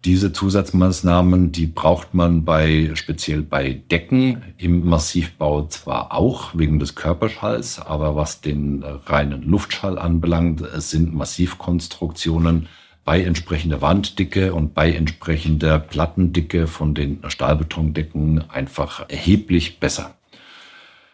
Diese 0.04 0.32
Zusatzmaßnahmen, 0.32 1.52
die 1.52 1.66
braucht 1.66 2.12
man 2.12 2.44
bei, 2.44 2.90
speziell 2.94 3.42
bei 3.42 3.82
Decken 3.88 4.42
im 4.58 4.84
Massivbau 4.84 5.68
zwar 5.68 6.12
auch 6.12 6.50
wegen 6.58 6.80
des 6.80 6.96
Körperschalls, 6.96 7.78
aber 7.78 8.16
was 8.16 8.40
den 8.40 8.82
reinen 8.82 9.44
Luftschall 9.44 10.00
anbelangt, 10.00 10.64
sind 10.74 11.14
Massivkonstruktionen 11.14 12.66
bei 13.04 13.22
entsprechender 13.22 13.80
Wanddicke 13.80 14.52
und 14.54 14.74
bei 14.74 14.92
entsprechender 14.92 15.78
Plattendicke 15.78 16.66
von 16.66 16.94
den 16.94 17.20
Stahlbetondecken 17.28 18.50
einfach 18.50 19.08
erheblich 19.08 19.78
besser. 19.78 20.16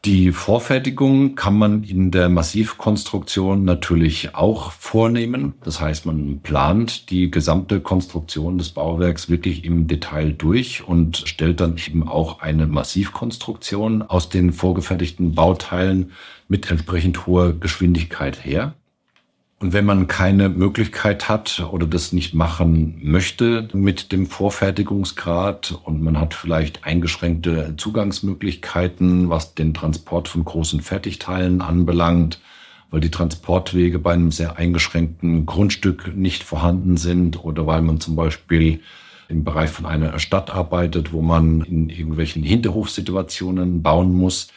Die 0.04 0.30
Vorfertigung 0.30 1.34
kann 1.34 1.58
man 1.58 1.82
in 1.82 2.12
der 2.12 2.28
Massivkonstruktion 2.28 3.64
natürlich 3.64 4.34
auch 4.36 4.70
vornehmen. 4.70 5.54
Das 5.64 5.80
heißt, 5.80 6.06
man 6.06 6.38
plant 6.40 7.10
die 7.10 7.30
gesamte 7.30 7.80
Konstruktion 7.80 8.58
des 8.58 8.70
Bauwerks 8.70 9.28
wirklich 9.28 9.64
im 9.64 9.88
Detail 9.88 10.32
durch 10.32 10.86
und 10.86 11.16
stellt 11.26 11.60
dann 11.60 11.76
eben 11.84 12.06
auch 12.08 12.40
eine 12.40 12.68
Massivkonstruktion 12.68 14.02
aus 14.02 14.28
den 14.28 14.52
vorgefertigten 14.52 15.34
Bauteilen 15.34 16.12
mit 16.46 16.70
entsprechend 16.70 17.26
hoher 17.26 17.52
Geschwindigkeit 17.52 18.44
her. 18.44 18.74
Und 19.60 19.72
wenn 19.72 19.84
man 19.84 20.06
keine 20.06 20.48
Möglichkeit 20.48 21.28
hat 21.28 21.66
oder 21.72 21.86
das 21.86 22.12
nicht 22.12 22.32
machen 22.32 23.00
möchte 23.02 23.68
mit 23.72 24.12
dem 24.12 24.26
Vorfertigungsgrad 24.26 25.80
und 25.82 26.00
man 26.00 26.20
hat 26.20 26.34
vielleicht 26.34 26.84
eingeschränkte 26.84 27.74
Zugangsmöglichkeiten, 27.76 29.30
was 29.30 29.54
den 29.54 29.74
Transport 29.74 30.28
von 30.28 30.44
großen 30.44 30.80
Fertigteilen 30.80 31.60
anbelangt, 31.60 32.40
weil 32.92 33.00
die 33.00 33.10
Transportwege 33.10 33.98
bei 33.98 34.12
einem 34.12 34.30
sehr 34.30 34.58
eingeschränkten 34.58 35.44
Grundstück 35.44 36.16
nicht 36.16 36.44
vorhanden 36.44 36.96
sind 36.96 37.42
oder 37.44 37.66
weil 37.66 37.82
man 37.82 37.98
zum 37.98 38.14
Beispiel 38.14 38.80
im 39.28 39.42
Bereich 39.42 39.70
von 39.70 39.86
einer 39.86 40.20
Stadt 40.20 40.50
arbeitet, 40.50 41.12
wo 41.12 41.20
man 41.20 41.62
in 41.62 41.90
irgendwelchen 41.90 42.44
Hinterhofsituationen 42.44 43.82
bauen 43.82 44.14
muss, 44.14 44.48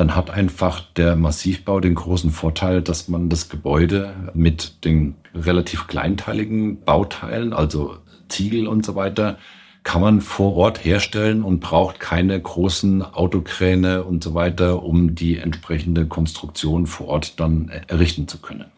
dann 0.00 0.16
hat 0.16 0.30
einfach 0.30 0.80
der 0.96 1.14
Massivbau 1.14 1.78
den 1.78 1.94
großen 1.94 2.30
Vorteil, 2.30 2.80
dass 2.80 3.08
man 3.08 3.28
das 3.28 3.50
Gebäude 3.50 4.30
mit 4.32 4.86
den 4.86 5.16
relativ 5.34 5.88
kleinteiligen 5.88 6.80
Bauteilen, 6.80 7.52
also 7.52 7.98
Ziegel 8.30 8.66
und 8.66 8.86
so 8.86 8.94
weiter, 8.94 9.36
kann 9.82 10.00
man 10.00 10.22
vor 10.22 10.56
Ort 10.56 10.86
herstellen 10.86 11.42
und 11.42 11.60
braucht 11.60 12.00
keine 12.00 12.40
großen 12.40 13.02
Autokräne 13.02 14.02
und 14.02 14.24
so 14.24 14.32
weiter, 14.32 14.82
um 14.82 15.14
die 15.14 15.36
entsprechende 15.36 16.06
Konstruktion 16.06 16.86
vor 16.86 17.08
Ort 17.08 17.38
dann 17.38 17.68
errichten 17.86 18.26
zu 18.26 18.38
können. 18.38 18.70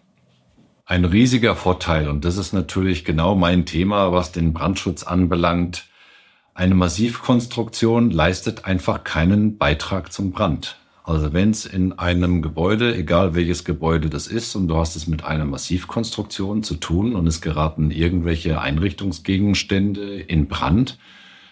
Ein 0.87 1.05
riesiger 1.05 1.55
Vorteil, 1.55 2.09
und 2.09 2.25
das 2.25 2.37
ist 2.37 2.52
natürlich 2.52 3.05
genau 3.05 3.37
mein 3.37 3.64
Thema, 3.64 4.11
was 4.11 4.33
den 4.33 4.52
Brandschutz 4.52 5.05
anbelangt, 5.05 5.85
eine 6.55 6.75
Massivkonstruktion 6.75 8.11
leistet 8.11 8.64
einfach 8.64 9.05
keinen 9.05 9.57
Beitrag 9.57 10.12
zum 10.12 10.33
Brand. 10.33 10.82
Also 11.04 11.32
wenn 11.32 11.50
es 11.50 11.66
in 11.66 11.99
einem 11.99 12.42
Gebäude, 12.42 12.94
egal 12.94 13.35
welches 13.35 13.64
Gebäude 13.64 14.09
das 14.09 14.28
ist, 14.28 14.54
und 14.54 14.68
du 14.68 14.76
hast 14.76 14.94
es 14.94 15.09
mit 15.09 15.25
einer 15.25 15.44
Massivkonstruktion 15.44 16.62
zu 16.62 16.76
tun 16.76 17.16
und 17.16 17.26
es 17.26 17.40
geraten 17.40 17.90
irgendwelche 17.90 18.61
Einrichtungsgegenstände 18.61 20.21
in 20.21 20.47
Brand, 20.47 20.99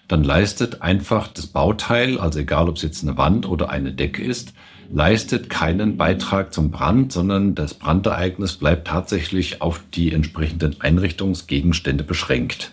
dann 0.07 0.23
leistet 0.23 0.83
einfach 0.83 1.29
das 1.29 1.49
Bauteil, 1.49 2.19
also 2.19 2.39
egal 2.39 2.69
ob 2.69 2.77
es 2.77 2.83
jetzt 2.83 3.03
eine 3.03 3.17
Wand 3.17 3.49
oder 3.49 3.71
eine 3.71 3.93
Decke 3.93 4.23
ist, 4.23 4.55
leistet 4.93 5.51
keinen 5.51 5.97
Beitrag 5.97 6.53
zum 6.53 6.71
Brand, 6.71 7.13
sondern 7.13 7.55
das 7.55 7.75
Brandereignis 7.75 8.57
bleibt 8.57 8.89
tatsächlich 8.89 9.63
auf 9.63 9.81
die 9.95 10.13
entsprechenden 10.13 10.81
Einrichtungsgegenstände 10.81 12.05
beschränkt. 12.05 12.73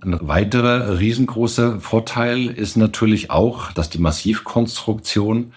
Ein 0.00 0.18
weiterer 0.20 1.00
riesengroßer 1.00 1.80
Vorteil 1.80 2.46
ist 2.46 2.76
natürlich 2.76 3.30
auch, 3.30 3.72
dass 3.72 3.90
die 3.90 3.98
Massivkonstruktion 3.98 5.52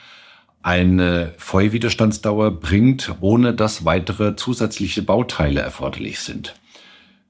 eine 0.63 1.33
Feuerwiderstandsdauer 1.37 2.51
bringt, 2.59 3.13
ohne 3.21 3.53
dass 3.53 3.85
weitere 3.85 4.35
zusätzliche 4.35 5.03
Bauteile 5.03 5.61
erforderlich 5.61 6.19
sind. 6.19 6.55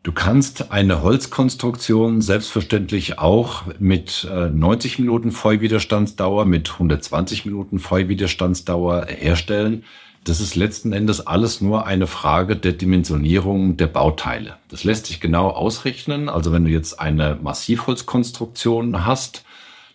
Du 0.03 0.13
kannst 0.13 0.71
eine 0.71 1.03
Holzkonstruktion 1.03 2.21
selbstverständlich 2.21 3.19
auch 3.19 3.65
mit 3.77 4.27
90 4.27 4.97
äh, 4.97 5.01
Minuten 5.01 5.31
Feuerwiderstandsdauer, 5.31 6.45
mit 6.45 6.71
120 6.71 7.45
Minuten 7.45 7.77
Feuerwiderstandsdauer 7.77 9.05
herstellen. 9.07 9.83
Das 10.23 10.39
ist 10.39 10.55
letzten 10.55 10.93
Endes 10.93 11.25
alles 11.25 11.61
nur 11.61 11.87
eine 11.87 12.05
Frage 12.05 12.55
der 12.55 12.73
Dimensionierung 12.73 13.75
der 13.77 13.87
Bauteile. 13.87 14.57
Das 14.69 14.83
lässt 14.83 15.07
sich 15.07 15.19
genau 15.19 15.49
ausrechnen. 15.49 16.29
Also 16.29 16.51
wenn 16.51 16.63
du 16.63 16.69
jetzt 16.69 16.99
eine 16.99 17.39
Massivholzkonstruktion 17.41 19.05
hast, 19.05 19.43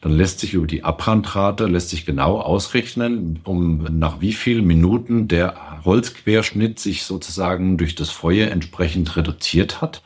dann 0.00 0.12
lässt 0.12 0.40
sich 0.40 0.54
über 0.54 0.66
die 0.66 0.84
Abbrandrate 0.84 1.66
lässt 1.66 1.90
sich 1.90 2.06
genau 2.06 2.40
ausrechnen, 2.40 3.40
um 3.44 3.86
nach 3.98 4.20
wie 4.20 4.32
vielen 4.32 4.66
Minuten 4.66 5.28
der 5.28 5.84
Holzquerschnitt 5.84 6.78
sich 6.78 7.04
sozusagen 7.04 7.78
durch 7.78 7.94
das 7.94 8.10
Feuer 8.10 8.50
entsprechend 8.50 9.16
reduziert 9.16 9.80
hat. 9.80 10.02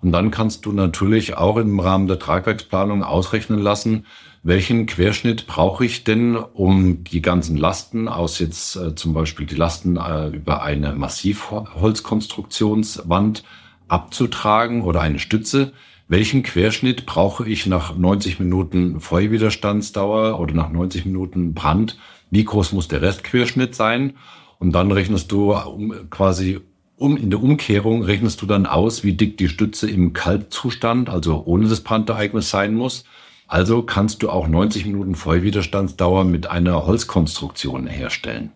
Und 0.00 0.12
dann 0.12 0.30
kannst 0.30 0.64
du 0.64 0.72
natürlich 0.72 1.36
auch 1.36 1.56
im 1.56 1.78
Rahmen 1.78 2.08
der 2.08 2.18
Tragwerksplanung 2.18 3.02
ausrechnen 3.02 3.58
lassen, 3.58 4.06
welchen 4.42 4.86
Querschnitt 4.86 5.46
brauche 5.46 5.84
ich 5.84 6.04
denn, 6.04 6.36
um 6.36 7.04
die 7.04 7.20
ganzen 7.22 7.56
Lasten 7.56 8.08
aus 8.08 8.38
jetzt 8.38 8.76
äh, 8.76 8.94
zum 8.94 9.12
Beispiel 9.12 9.46
die 9.46 9.56
Lasten 9.56 9.96
äh, 9.96 10.28
über 10.28 10.62
eine 10.62 10.94
Massivholzkonstruktionswand 10.94 13.42
abzutragen 13.88 14.82
oder 14.82 15.00
eine 15.00 15.18
Stütze? 15.18 15.72
Welchen 16.06 16.42
Querschnitt 16.42 17.04
brauche 17.04 17.48
ich 17.48 17.66
nach 17.66 17.96
90 17.96 18.38
Minuten 18.38 19.00
Feuerwiderstandsdauer 19.00 20.38
oder 20.40 20.54
nach 20.54 20.70
90 20.70 21.04
Minuten 21.04 21.52
Brand? 21.52 21.98
Wie 22.30 22.44
groß 22.44 22.72
muss 22.72 22.88
der 22.88 23.02
Restquerschnitt 23.02 23.74
sein? 23.74 24.14
Und 24.58 24.72
dann 24.72 24.90
rechnest 24.90 25.30
du 25.30 25.52
um, 25.52 26.10
quasi 26.10 26.60
um, 26.96 27.16
in 27.16 27.30
der 27.30 27.42
Umkehrung 27.42 28.02
rechnest 28.02 28.42
du 28.42 28.46
dann 28.46 28.66
aus, 28.66 29.04
wie 29.04 29.12
dick 29.12 29.36
die 29.36 29.48
Stütze 29.48 29.88
im 29.88 30.12
Kaltzustand, 30.12 31.08
also 31.08 31.44
ohne 31.44 31.68
das 31.68 31.82
Brandereignis 31.82 32.50
sein 32.50 32.74
muss. 32.74 33.04
Also 33.48 33.82
kannst 33.82 34.22
du 34.22 34.28
auch 34.28 34.46
90 34.46 34.84
Minuten 34.84 35.14
Vollwiderstandsdauer 35.14 36.24
mit 36.24 36.50
einer 36.50 36.86
Holzkonstruktion 36.86 37.86
herstellen. 37.86 38.52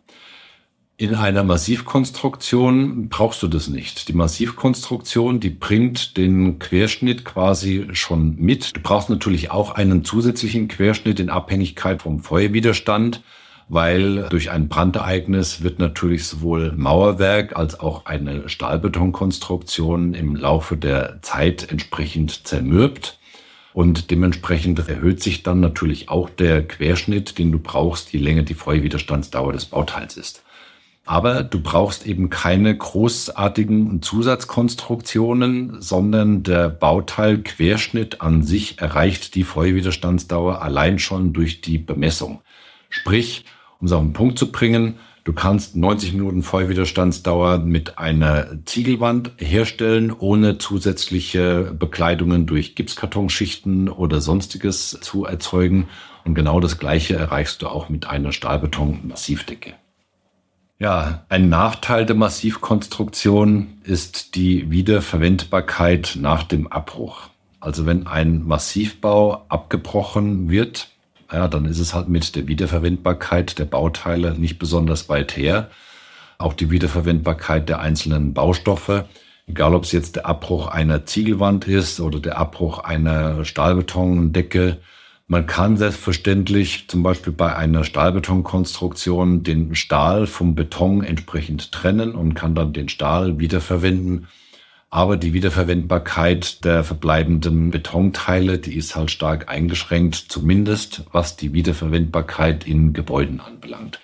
In 0.99 1.15
einer 1.15 1.43
Massivkonstruktion 1.43 3.09
brauchst 3.09 3.43
du 3.43 3.49
das 3.49 3.69
nicht. 3.69 4.07
Die 4.09 4.13
Massivkonstruktion, 4.13 5.41
die 5.41 5.51
bringt 5.51 6.19
den 6.19 6.59
Querschnitt 6.59 7.25
quasi 7.25 7.89
schon 7.93 8.37
mit. 8.37 8.77
Du 8.77 8.81
brauchst 8.83 9.09
natürlich 9.09 9.51
auch 9.51 9.73
einen 9.73 10.05
zusätzlichen 10.05 10.69
Querschnitt 10.69 11.19
in 11.19 11.31
Abhängigkeit 11.31 12.03
vom 12.03 12.21
Feuerwiderstand, 12.21 13.23
weil 13.69 14.29
durch 14.29 14.51
ein 14.51 14.69
Brandereignis 14.69 15.63
wird 15.63 15.79
natürlich 15.79 16.27
sowohl 16.27 16.73
Mauerwerk 16.77 17.57
als 17.57 17.81
auch 17.81 18.05
eine 18.05 18.51
Stahlbetonkonstruktion 18.51 20.13
im 20.13 20.37
Laufe 20.37 20.77
der 20.77 21.21
Zeit 21.23 21.73
entsprechend 21.73 22.47
zermürbt. 22.47 23.19
Und 23.73 24.11
dementsprechend 24.11 24.87
erhöht 24.89 25.23
sich 25.23 25.43
dann 25.43 25.61
natürlich 25.61 26.09
auch 26.09 26.29
der 26.29 26.67
Querschnitt, 26.67 27.39
den 27.39 27.53
du 27.53 27.59
brauchst, 27.59 28.13
je 28.13 28.21
länger 28.21 28.43
die 28.43 28.55
Feuerwiderstandsdauer 28.55 29.53
des 29.53 29.67
Bauteils 29.67 30.17
ist. 30.17 30.43
Aber 31.05 31.43
du 31.43 31.61
brauchst 31.61 32.07
eben 32.07 32.31
keine 32.31 32.77
großartigen 32.77 34.03
Zusatzkonstruktionen, 34.03 35.81
sondern 35.81 36.45
der 36.45 36.69
Bauteilquerschnitt 36.69 38.21
an 38.21 38.45
sich 38.45 38.79
erreicht 38.79 39.35
die 39.35 39.43
Feuerwiderstandsdauer 39.43 40.63
allein 40.63 41.01
schon 41.01 41.33
durch 41.33 41.61
die 41.61 41.79
Bemessung. 41.79 42.41
Sprich, 42.89 43.45
um 43.81 43.87
es 43.87 43.93
auf 43.93 44.03
den 44.03 44.13
Punkt 44.13 44.39
zu 44.39 44.53
bringen, 44.53 45.01
Du 45.25 45.33
kannst 45.33 45.77
90 45.77 46.15
Minuten 46.15 46.43
Vollwiderstandsdauer 46.43 47.59
mit 47.59 47.97
einer 47.97 48.49
Ziegelwand 48.65 49.31
herstellen, 49.37 50.11
ohne 50.11 50.59
zusätzliche 50.59 51.73
Bekleidungen 51.79 52.47
durch 52.47 52.75
Gipskartonschichten 52.75 53.89
oder 53.89 54.21
sonstiges 54.21 54.99
zu 55.01 55.25
erzeugen. 55.25 55.89
Und 56.25 56.35
genau 56.35 56.59
das 56.59 56.79
Gleiche 56.79 57.15
erreichst 57.15 57.63
du 57.63 57.69
auch 57.69 57.89
mit 57.89 58.09
einer 58.09 58.33
Stahlbeton-Massivdecke. 58.33 59.75
Ja, 60.81 61.25
ein 61.29 61.49
Nachteil 61.49 62.05
der 62.05 62.17
Massivkonstruktion 62.17 63.79
ist 63.85 64.35
die 64.35 64.73
Wiederverwendbarkeit 64.73 66.19
nach 66.21 66.43
dem 66.43 66.67
Abbruch. 66.67 67.29
Also 67.61 67.87
wenn 67.87 68.09
ein 68.09 68.45
Massivbau 68.45 69.45
abgebrochen 69.49 70.51
wird, 70.51 70.89
ja, 71.33 71.49
dann 71.49 71.65
ist 71.65 71.79
es 71.79 71.95
halt 71.95 72.09
mit 72.09 72.37
der 72.37 72.47
Wiederverwendbarkeit 72.47 73.59
der 73.59 73.65
Bauteile 73.65 74.39
nicht 74.39 74.59
besonders 74.59 75.09
weit 75.09 75.37
her. 75.37 75.71
Auch 76.39 76.53
die 76.53 76.71
Wiederverwendbarkeit 76.71 77.69
der 77.69 77.81
einzelnen 77.81 78.35
Baustoffe, 78.35 79.05
egal 79.47 79.75
ob 79.75 79.85
es 79.85 79.93
jetzt 79.93 80.17
der 80.17 80.27
Abbruch 80.27 80.67
einer 80.67 81.07
Ziegelwand 81.07 81.69
ist 81.69 82.01
oder 82.01 82.21
der 82.21 82.39
Abbruch 82.39 82.81
einer 82.81 83.45
Stahlbetondecke. 83.45 84.79
Man 85.29 85.47
kann 85.47 85.77
selbstverständlich 85.77 86.89
zum 86.89 87.03
Beispiel 87.03 87.33
bei 87.33 87.57
einer 87.57 87.85
Stahlbetonkonstruktion 87.85 89.43
den 89.43 89.75
Stahl 89.75 90.27
vom 90.27 90.55
Beton 90.55 91.03
entsprechend 91.03 91.73
trennen 91.73 92.15
und 92.15 92.35
kann 92.35 92.55
dann 92.55 92.73
den 92.73 92.89
Stahl 92.89 93.39
wiederverwenden. 93.39 94.27
Aber 94.95 95.17
die 95.17 95.33
Wiederverwendbarkeit 95.33 96.67
der 96.67 96.85
verbleibenden 96.85 97.71
Betonteile, 97.71 98.59
die 98.59 98.77
ist 98.77 98.95
halt 98.95 99.11
stark 99.11 99.49
eingeschränkt, 99.49 100.17
zumindest 100.29 101.05
was 101.13 101.35
die 101.35 101.55
Wiederverwendbarkeit 101.55 102.67
in 102.67 102.93
Gebäuden 102.93 103.41
anbelangt. 103.41 104.01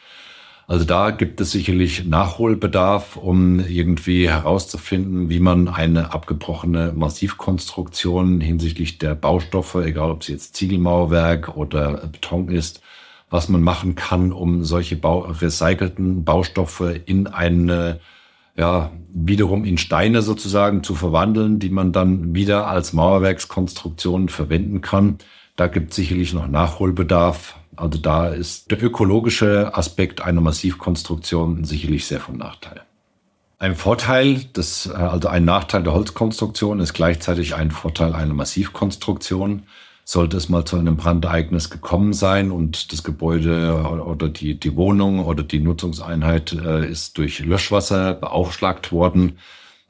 Also 0.67 0.87
da 0.87 1.11
gibt 1.11 1.43
es 1.43 1.51
sicherlich 1.51 2.07
Nachholbedarf, 2.07 3.17
um 3.17 3.61
irgendwie 3.61 4.31
herauszufinden, 4.31 5.29
wie 5.29 5.41
man 5.41 5.69
eine 5.69 6.15
abgebrochene 6.15 6.95
Massivkonstruktion 6.97 8.41
hinsichtlich 8.41 8.97
der 8.97 9.15
Baustoffe, 9.15 9.75
egal 9.75 10.11
ob 10.11 10.23
es 10.23 10.29
jetzt 10.29 10.57
Ziegelmauerwerk 10.57 11.55
oder 11.55 12.07
Beton 12.07 12.49
ist, 12.49 12.81
was 13.29 13.51
man 13.51 13.61
machen 13.61 13.95
kann, 13.95 14.33
um 14.33 14.65
solche 14.65 14.99
recycelten 15.03 16.25
Baustoffe 16.25 16.99
in 17.05 17.27
eine, 17.27 18.01
ja, 18.59 18.91
wiederum 19.15 19.65
in 19.65 19.79
Steine 19.79 20.21
sozusagen 20.21 20.83
zu 20.83 20.95
verwandeln, 20.95 21.59
die 21.61 21.71
man 21.71 21.93
dann 21.93 22.35
wieder 22.35 22.67
als 22.67 22.93
Mauerwerkskonstruktion 22.93 24.29
verwenden 24.29 24.81
kann. 24.81 25.19
Da 25.57 25.69
gibt 25.69 25.91
es 25.91 25.97
sicherlich 25.97 26.35
noch 26.35 26.49
Nachholbedarf. 26.49 27.57
Also 27.77 27.99
da 27.99 28.29
ist 28.29 28.71
der 28.71 28.83
ökologische 28.83 29.75
Aspekt 29.77 30.21
einer 30.21 30.41
Massivkonstruktion 30.41 31.65
sicherlich 31.65 32.07
sehr 32.07 32.21
von 32.21 32.37
Nachteil. 32.37 32.83
Ein 33.61 33.77
Vorteil, 33.77 34.45
das, 34.53 34.87
äh, 34.87 34.93
also 34.95 35.29
ein 35.29 35.45
Nachteil 35.45 35.85
der 35.85 35.95
Holzkonstruktion 35.95 36.81
ist 36.81 36.95
gleichzeitig 36.95 37.55
ein 37.55 37.71
Vorteil 37.71 38.15
einer 38.15 38.35
Massivkonstruktion. 38.35 39.65
Sollte 40.11 40.39
es 40.39 40.49
mal 40.49 40.65
zu 40.65 40.79
einem 40.79 40.97
Brandereignis 40.97 41.69
gekommen 41.69 42.15
sein 42.15 42.51
und 42.51 42.95
das 42.95 43.05
Gebäude 43.05 43.75
oder 44.07 44.31
die, 44.31 44.59
die 44.59 44.75
Wohnung 44.75 45.23
oder 45.23 45.43
die 45.43 45.61
Nutzungseinheit 45.61 46.55
äh, 46.55 46.89
ist 46.89 47.19
durch 47.19 47.41
Löschwasser 47.41 48.15
beaufschlagt 48.15 48.91
worden, 48.91 49.37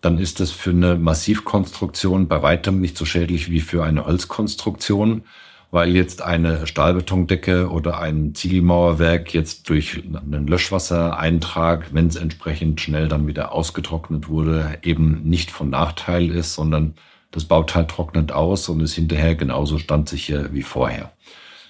dann 0.01 0.19
ist 0.19 0.41
es 0.41 0.51
für 0.51 0.71
eine 0.71 0.97
Massivkonstruktion 0.97 2.27
bei 2.27 2.43
weitem 2.43 2.81
nicht 2.81 2.99
so 2.99 3.05
schädlich 3.05 3.49
wie 3.49 3.61
für 3.61 3.85
eine 3.85 4.07
Holzkonstruktion 4.07 5.23
weil 5.71 5.95
jetzt 5.95 6.23
eine 6.23 6.67
Stahlbetondecke 6.67 7.71
oder 7.71 8.01
ein 8.01 8.35
Ziegelmauerwerk 8.35 9.35
jetzt 9.35 9.69
durch 9.69 10.03
einen 10.03 10.47
Löschwassereintrag, 10.47 11.91
wenn 11.93 12.07
es 12.07 12.17
entsprechend 12.17 12.81
schnell 12.81 13.09
dann 13.09 13.27
wieder 13.27 13.53
ausgetrocknet 13.53 14.29
wurde, 14.29 14.79
eben 14.83 15.23
nicht 15.25 15.51
von 15.51 15.69
Nachteil 15.69 16.31
ist, 16.31 16.55
sondern 16.55 16.95
das 17.31 17.45
Bauteil 17.45 17.87
trocknet 17.87 18.33
aus 18.33 18.69
und 18.69 18.81
ist 18.81 18.95
hinterher 18.95 19.35
genauso 19.35 19.79
standsicher 19.79 20.53
wie 20.53 20.63
vorher. 20.63 21.13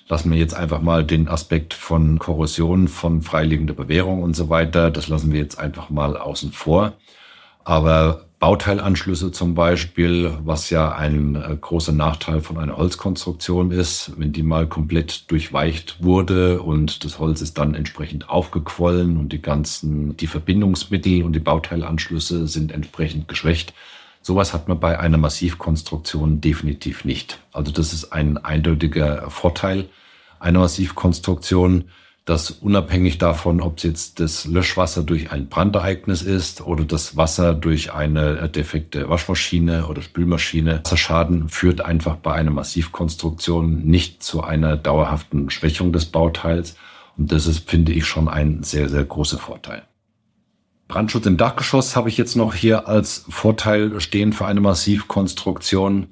Lassen 0.09 0.31
wir 0.31 0.38
jetzt 0.38 0.55
einfach 0.55 0.81
mal 0.81 1.05
den 1.05 1.29
Aspekt 1.29 1.75
von 1.75 2.18
Korrosion, 2.18 2.88
von 2.88 3.21
freiliegender 3.21 3.75
Bewährung 3.75 4.23
und 4.23 4.35
so 4.35 4.49
weiter, 4.49 4.90
das 4.90 5.09
lassen 5.09 5.33
wir 5.33 5.40
jetzt 5.40 5.59
einfach 5.59 5.90
mal 5.90 6.16
außen 6.16 6.53
vor. 6.53 6.94
Aber 7.64 8.25
Bauteilanschlüsse 8.38 9.33
zum 9.33 9.55
Beispiel, 9.55 10.33
was 10.44 10.71
ja 10.71 10.92
ein 10.92 11.35
äh, 11.35 11.57
großer 11.61 11.92
Nachteil 11.92 12.40
von 12.40 12.57
einer 12.57 12.77
Holzkonstruktion 12.77 13.73
ist, 13.73 14.12
wenn 14.16 14.33
die 14.33 14.44
mal 14.44 14.68
komplett 14.68 15.29
durchweicht 15.31 16.03
wurde 16.03 16.62
und 16.62 17.05
das 17.05 17.18
Holz 17.18 17.40
ist 17.42 17.59
dann 17.59 17.75
entsprechend 17.75 18.31
aufgequollen 18.31 19.16
und 19.16 19.33
die 19.33 19.42
ganzen, 19.42 20.16
die 20.16 20.29
Verbindungsmittel 20.29 21.25
und 21.25 21.33
die 21.33 21.40
Bauteilanschlüsse 21.40 22.47
sind 22.47 22.71
entsprechend 22.71 23.27
geschwächt. 23.27 23.75
Sowas 24.29 24.53
hat 24.53 24.69
man 24.69 24.79
bei 24.79 25.01
einer 25.01 25.17
Massivkonstruktion 25.17 26.43
definitiv 26.43 27.07
nicht. 27.07 27.38
Also 27.51 27.73
das 27.73 27.95
ist 27.95 28.12
ein 28.12 28.37
eindeutiger 28.37 29.31
Vorteil 29.31 29.88
einer 30.38 30.59
Massivkonstruktion 30.59 31.85
dass 32.27 32.51
unabhängig 32.51 33.17
davon, 33.17 33.62
ob 33.62 33.79
es 33.79 33.85
jetzt 33.85 34.21
das 34.21 34.45
Löschwasser 34.45 35.03
durch 35.03 35.33
ein 35.33 35.49
Brandereignis 35.49 36.21
ist 36.21 36.61
oder 36.61 36.85
das 36.85 37.17
Wasser 37.17 37.55
durch 37.55 37.95
eine 37.95 38.51
defekte 38.51 39.09
Waschmaschine 39.09 39.87
oder 39.87 40.03
Spülmaschine, 40.03 40.83
Wasserschaden 40.85 41.49
führt 41.49 41.81
einfach 41.81 42.17
bei 42.17 42.35
einer 42.35 42.51
Massivkonstruktion 42.51 43.87
nicht 43.87 44.23
zu 44.23 44.43
einer 44.43 44.77
dauerhaften 44.77 45.49
Schwächung 45.49 45.91
des 45.95 46.05
Bauteils. 46.05 46.77
Und 47.17 47.33
das 47.33 47.47
ist, 47.47 47.71
finde 47.71 47.93
ich, 47.93 48.05
schon 48.05 48.29
ein 48.29 48.62
sehr, 48.62 48.91
sehr 48.91 49.05
großer 49.05 49.38
Vorteil. 49.38 49.88
Brandschutz 50.88 51.27
im 51.27 51.37
Dachgeschoss 51.37 51.96
habe 51.96 52.09
ich 52.09 52.16
jetzt 52.16 52.35
noch 52.35 52.55
hier 52.55 52.88
als 52.88 53.27
Vorteil 53.29 54.01
stehen 54.01 54.33
für 54.33 54.46
eine 54.46 54.61
Massivkonstruktion. 54.61 56.09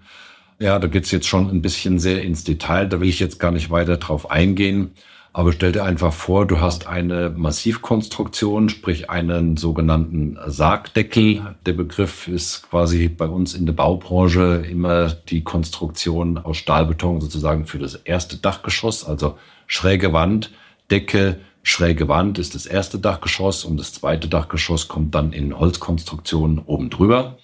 Ja, 0.59 0.79
da 0.79 0.87
geht's 0.87 1.11
jetzt 1.11 1.27
schon 1.27 1.49
ein 1.49 1.62
bisschen 1.62 1.99
sehr 1.99 2.23
ins 2.23 2.45
Detail. 2.45 2.87
Da 2.87 3.01
will 3.01 3.09
ich 3.09 3.19
jetzt 3.19 3.41
gar 3.41 3.53
nicht 3.53 3.71
weiter 3.71 3.97
drauf 3.97 4.31
eingehen. 4.31 4.91
Aber 5.33 5.53
stell 5.53 5.73
dir 5.73 5.85
einfach 5.85 6.12
vor, 6.12 6.47
du 6.47 6.61
hast 6.61 6.87
eine 6.87 7.31
Massivkonstruktion, 7.31 8.69
sprich 8.69 9.09
einen 9.09 9.57
sogenannten 9.57 10.39
Sargdeckel. 10.47 11.57
Der 11.65 11.73
Begriff 11.73 12.29
ist 12.29 12.69
quasi 12.71 13.09
bei 13.09 13.27
uns 13.27 13.55
in 13.55 13.65
der 13.65 13.75
Baubranche 13.75 14.65
immer 14.71 15.09
die 15.09 15.43
Konstruktion 15.43 16.37
aus 16.39 16.59
Stahlbeton 16.59 17.21
sozusagen 17.23 17.67
für 17.67 17.79
das 17.79 17.95
erste 17.95 18.37
Dachgeschoss, 18.37 19.07
also 19.07 19.39
schräge 19.67 20.12
Wand, 20.12 20.53
Decke, 20.91 21.39
schräge 21.67 22.07
Wand 22.07 22.39
ist 22.39 22.55
das 22.55 22.65
erste 22.65 23.01
Dachgeschoss 23.01 23.65
und 23.65 23.77
das 23.77 23.93
zweite 23.93 24.29
Dachgeschoss 24.29 24.87
kommt 24.87 25.17
dann 25.17 25.33
in 25.33 25.59
Holzkonstruktion 25.59 26.61
oben 26.65 26.91
drüber. 26.91 27.39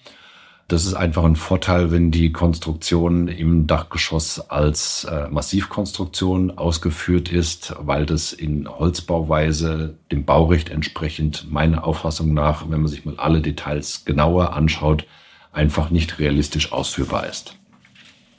Das 0.69 0.85
ist 0.85 0.93
einfach 0.93 1.25
ein 1.25 1.35
Vorteil, 1.35 1.91
wenn 1.91 2.09
die 2.09 2.31
Konstruktion 2.31 3.27
im 3.27 3.67
Dachgeschoss 3.67 4.39
als 4.49 5.03
äh, 5.03 5.27
Massivkonstruktion 5.27 6.57
ausgeführt 6.57 7.33
ist, 7.33 7.75
weil 7.79 8.05
das 8.05 8.31
in 8.31 8.69
Holzbauweise 8.69 9.97
dem 10.09 10.23
Baurecht 10.23 10.69
entsprechend 10.69 11.51
meiner 11.51 11.83
Auffassung 11.83 12.33
nach, 12.33 12.63
wenn 12.69 12.79
man 12.79 12.87
sich 12.87 13.03
mal 13.03 13.17
alle 13.17 13.41
Details 13.41 14.05
genauer 14.05 14.53
anschaut, 14.53 15.05
einfach 15.51 15.89
nicht 15.89 16.17
realistisch 16.17 16.71
ausführbar 16.71 17.27
ist. 17.27 17.57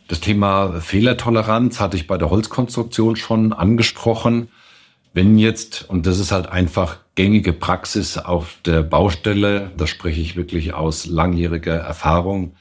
Das 0.09 0.21
Thema 0.21 0.81
Fehlertoleranz 0.81 1.79
hatte 1.79 1.99
ich 1.99 2.07
bei 2.07 2.17
der 2.17 2.31
Holzkonstruktion 2.31 3.17
schon 3.17 3.53
angesprochen. 3.53 4.49
Wenn 5.15 5.39
jetzt, 5.39 5.89
und 5.89 6.07
das 6.07 6.19
ist 6.19 6.33
halt 6.33 6.49
einfach 6.49 6.99
gängige 7.15 7.53
Praxis 7.53 8.19
auf 8.19 8.57
der 8.67 8.83
Baustelle, 8.83 9.71
da 9.77 9.87
spreche 9.87 10.21
ich 10.21 10.35
wirklich 10.35 10.75
aus 10.75 11.07
langjähriger 11.07 11.77
Erfahrung, 11.77 12.57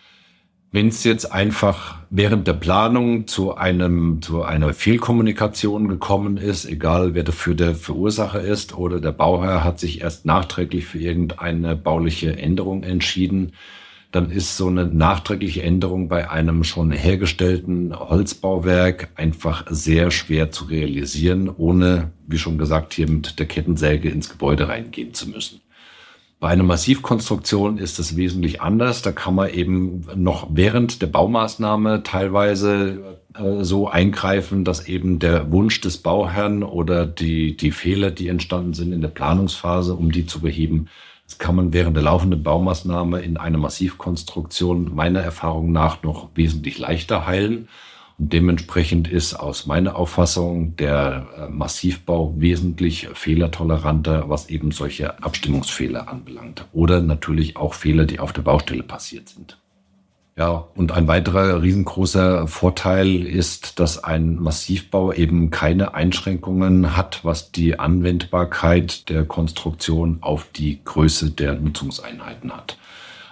wenn 0.71 0.87
es 0.87 1.03
jetzt 1.03 1.31
einfach 1.31 1.97
während 2.11 2.47
der 2.47 2.53
Planung 2.53 3.25
zu 3.25 3.55
einem, 3.55 4.21
zu 4.21 4.43
einer 4.43 4.73
Fehlkommunikation 4.73 5.87
gekommen 5.87 6.37
ist, 6.37 6.65
egal 6.65 7.15
wer 7.15 7.23
dafür 7.23 7.55
der 7.55 7.73
Verursacher 7.73 8.41
ist 8.41 8.77
oder 8.77 8.99
der 8.99 9.11
Bauherr 9.11 9.63
hat 9.63 9.79
sich 9.79 10.01
erst 10.01 10.25
nachträglich 10.25 10.85
für 10.85 10.99
irgendeine 10.99 11.75
bauliche 11.75 12.37
Änderung 12.37 12.83
entschieden, 12.83 13.53
dann 14.13 14.29
ist 14.29 14.57
so 14.57 14.67
eine 14.67 14.85
nachträgliche 14.85 15.63
Änderung 15.63 16.07
bei 16.07 16.29
einem 16.29 16.63
schon 16.63 16.91
hergestellten 16.91 17.97
Holzbauwerk 17.97 19.09
einfach 19.15 19.65
sehr 19.69 20.11
schwer 20.11 20.51
zu 20.51 20.65
realisieren, 20.65 21.49
ohne, 21.49 22.11
wie 22.27 22.37
schon 22.37 22.59
gesagt, 22.59 22.93
hier 22.93 23.09
mit 23.09 23.39
der 23.39 23.47
Kettensäge 23.47 24.09
ins 24.09 24.29
Gebäude 24.29 24.69
reingehen 24.69 25.15
zu 25.15 25.29
müssen. 25.29 25.61
Bei 26.39 26.49
einer 26.49 26.63
Massivkonstruktion 26.63 27.79
ist 27.79 27.97
es 27.97 28.15
wesentlich 28.15 28.61
anders. 28.61 29.01
Da 29.01 29.11
kann 29.11 29.33
man 29.33 29.49
eben 29.49 30.05
noch 30.13 30.47
während 30.51 31.01
der 31.01 31.07
Baumaßnahme 31.07 32.03
teilweise 32.03 33.17
äh, 33.33 33.63
so 33.63 33.87
eingreifen, 33.87 34.63
dass 34.63 34.87
eben 34.87 35.17
der 35.17 35.51
Wunsch 35.51 35.81
des 35.81 35.97
Bauherrn 35.97 36.61
oder 36.61 37.07
die, 37.07 37.57
die 37.57 37.71
Fehler, 37.71 38.11
die 38.11 38.27
entstanden 38.27 38.73
sind 38.73 38.91
in 38.91 39.01
der 39.01 39.07
Planungsphase, 39.07 39.95
um 39.95 40.11
die 40.11 40.27
zu 40.27 40.39
beheben, 40.39 40.89
das 41.25 41.37
kann 41.37 41.55
man 41.55 41.73
während 41.73 41.95
der 41.95 42.03
laufenden 42.03 42.43
Baumaßnahme 42.43 43.21
in 43.21 43.37
einer 43.37 43.57
Massivkonstruktion 43.57 44.93
meiner 44.93 45.21
Erfahrung 45.21 45.71
nach 45.71 46.03
noch 46.03 46.29
wesentlich 46.35 46.77
leichter 46.77 47.25
heilen. 47.25 47.69
Und 48.19 48.31
dementsprechend 48.31 49.07
ist 49.07 49.33
aus 49.33 49.65
meiner 49.65 49.95
Auffassung 49.95 50.75
der 50.75 51.27
äh, 51.35 51.49
Massivbau 51.49 52.35
wesentlich 52.37 53.07
fehlertoleranter, 53.13 54.29
was 54.29 54.49
eben 54.49 54.71
solche 54.71 55.23
Abstimmungsfehler 55.23 56.07
anbelangt. 56.07 56.67
Oder 56.73 57.01
natürlich 57.01 57.57
auch 57.57 57.73
Fehler, 57.73 58.05
die 58.05 58.19
auf 58.19 58.33
der 58.33 58.43
Baustelle 58.43 58.83
passiert 58.83 59.29
sind. 59.29 59.57
Ja, 60.35 60.67
und 60.73 60.91
ein 60.91 61.07
weiterer 61.07 61.61
riesengroßer 61.61 62.47
Vorteil 62.47 63.23
ist, 63.23 63.79
dass 63.79 64.03
ein 64.03 64.37
Massivbau 64.39 65.13
eben 65.13 65.51
keine 65.51 65.93
Einschränkungen 65.93 66.97
hat, 66.97 67.23
was 67.23 67.51
die 67.51 67.77
Anwendbarkeit 67.77 69.09
der 69.09 69.25
Konstruktion 69.25 70.17
auf 70.21 70.47
die 70.51 70.79
Größe 70.83 71.29
der 71.29 71.53
Nutzungseinheiten 71.53 72.51
hat. 72.51 72.77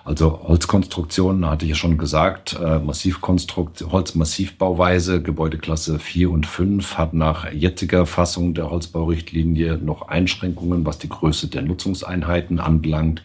Also 0.03 0.41
Holzkonstruktion, 0.43 1.45
hatte 1.47 1.65
ich 1.65 1.69
ja 1.69 1.75
schon 1.75 1.97
gesagt, 1.97 2.57
äh, 2.59 2.77
Massivkonstruktion, 2.77 3.91
Holzmassivbauweise, 3.91 5.23
Gebäudeklasse 5.23 5.97
4 5.97 6.29
und 6.29 6.45
5 6.45 6.97
hat 6.97 7.13
nach 7.13 7.51
jetziger 7.51 8.05
Fassung 8.05 8.53
der 8.53 8.69
Holzbaurichtlinie 8.69 9.77
noch 9.77 10.07
Einschränkungen, 10.07 10.85
was 10.85 10.99
die 10.99 11.09
Größe 11.09 11.47
der 11.47 11.63
Nutzungseinheiten 11.63 12.59
anbelangt. 12.59 13.23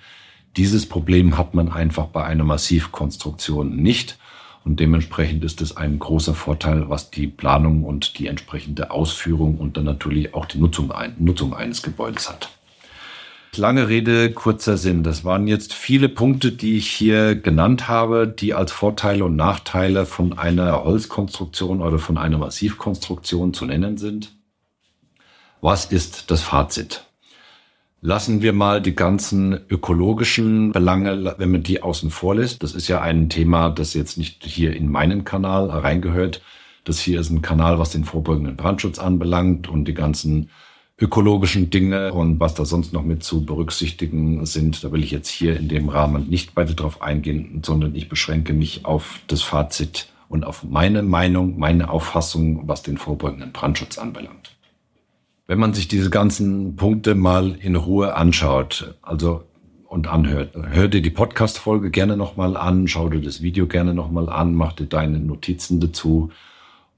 Dieses 0.57 0.87
Problem 0.87 1.37
hat 1.37 1.55
man 1.55 1.71
einfach 1.71 2.07
bei 2.07 2.25
einer 2.25 2.45
Massivkonstruktion 2.45 3.77
nicht. 3.77 4.19
Und 4.65 4.81
dementsprechend 4.81 5.45
ist 5.45 5.61
es 5.61 5.77
ein 5.77 5.99
großer 5.99 6.35
Vorteil, 6.35 6.89
was 6.89 7.11
die 7.11 7.29
Planung 7.29 7.85
und 7.85 8.19
die 8.19 8.27
entsprechende 8.27 8.91
Ausführung 8.91 9.59
und 9.59 9.77
dann 9.77 9.85
natürlich 9.85 10.35
auch 10.35 10.47
die 10.47 10.59
Nutzung, 10.59 10.93
Nutzung 11.19 11.55
eines 11.55 11.83
Gebäudes 11.83 12.29
hat. 12.29 12.51
Lange 13.55 13.89
Rede, 13.89 14.33
kurzer 14.33 14.77
Sinn. 14.77 15.03
Das 15.03 15.25
waren 15.25 15.47
jetzt 15.47 15.73
viele 15.73 16.09
Punkte, 16.09 16.53
die 16.53 16.77
ich 16.77 16.89
hier 16.89 17.37
genannt 17.37 17.89
habe, 17.89 18.27
die 18.27 18.53
als 18.53 18.73
Vorteile 18.73 19.25
und 19.25 19.37
Nachteile 19.37 20.05
von 20.05 20.37
einer 20.37 20.85
Holzkonstruktion 20.85 21.81
oder 21.81 21.99
von 21.99 22.19
einer 22.19 22.39
Massivkonstruktion 22.39 23.55
zu 23.55 23.67
nennen 23.67 23.97
sind. 23.97 24.33
Was 25.61 25.87
ist 25.87 26.31
das 26.31 26.43
Fazit? 26.43 27.06
Lassen 28.03 28.43
wir 28.43 28.53
mal 28.53 28.83
die 28.83 28.95
ganzen 28.95 29.59
ökologischen 29.69 30.73
Belange, 30.73 31.35
wenn 31.39 31.51
man 31.51 31.63
die 31.63 31.83
außen 31.83 32.11
vor 32.11 32.35
lässt. 32.35 32.63
Das 32.63 32.75
ist 32.75 32.89
ja 32.89 33.01
ein 33.01 33.31
Thema, 33.31 33.71
das 33.71 33.95
jetzt 33.95 34.19
nicht 34.19 34.45
hier 34.45 34.77
in 34.77 34.91
meinen 34.91 35.25
Kanal 35.25 35.71
reingehört. 35.71 36.43
Das 36.85 37.01
hier 37.01 37.19
ist 37.21 37.31
ein 37.31 37.43
Kanal, 37.43 37.79
was 37.79 37.91
den 37.91 38.05
vorbeugenden 38.05 38.57
Brandschutz 38.57 38.99
anbelangt 38.99 39.69
und 39.69 39.87
die 39.87 39.95
ganzen 39.95 40.51
ökologischen 40.99 41.69
Dinge 41.69 42.13
und 42.13 42.39
was 42.39 42.55
da 42.55 42.65
sonst 42.65 42.93
noch 42.93 43.03
mit 43.03 43.23
zu 43.23 43.45
berücksichtigen 43.45 44.47
sind. 44.47 44.85
Da 44.85 44.93
will 44.93 45.03
ich 45.03 45.11
jetzt 45.11 45.29
hier 45.29 45.57
in 45.57 45.69
dem 45.69 45.89
Rahmen 45.89 46.29
nicht 46.29 46.55
weiter 46.55 46.75
drauf 46.75 47.03
eingehen, 47.03 47.63
sondern 47.65 47.95
ich 47.95 48.09
beschränke 48.09 48.53
mich 48.53 48.85
auf 48.85 49.21
das 49.27 49.43
Fazit 49.43 50.09
und 50.29 50.45
auf 50.45 50.65
meine 50.65 51.03
Meinung, 51.03 51.59
meine 51.59 51.91
Auffassung, 51.91 52.69
was 52.69 52.83
den 52.83 52.99
vorbeugenden 52.99 53.53
Brandschutz 53.53 53.99
anbelangt. 53.99 54.56
Wenn 55.49 55.61
man 55.61 55.75
sich 55.75 55.87
diese 55.87 56.11
ganzen 56.11 56.75
Punkte 56.75 57.15
mal 57.15 57.57
in 57.61 57.77
Ruhe 57.77 58.17
anschaut, 58.17 58.97
also 59.01 59.45
und 59.87 60.09
anhört, 60.09 60.57
hör 60.57 60.89
dir 60.89 61.01
die 61.01 61.11
Podcast-Folge 61.11 61.93
gerne 61.93 62.17
nochmal 62.17 62.57
an, 62.57 62.89
schau 62.89 63.09
dir 63.09 63.21
das 63.21 63.41
Video 63.43 63.69
gerne 63.69 63.95
nochmal 63.95 64.29
an, 64.29 64.55
mach 64.55 64.73
dir 64.73 64.87
deine 64.87 65.21
Notizen 65.21 65.79
dazu 65.79 66.33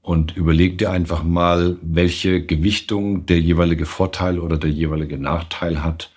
und 0.01 0.35
überleg 0.35 0.79
dir 0.79 0.89
einfach 0.89 1.23
mal, 1.23 1.77
welche 1.83 2.43
Gewichtung 2.43 3.27
der 3.27 3.39
jeweilige 3.39 3.85
Vorteil 3.85 4.39
oder 4.39 4.57
der 4.57 4.71
jeweilige 4.71 5.19
Nachteil 5.19 5.83
hat. 5.83 6.09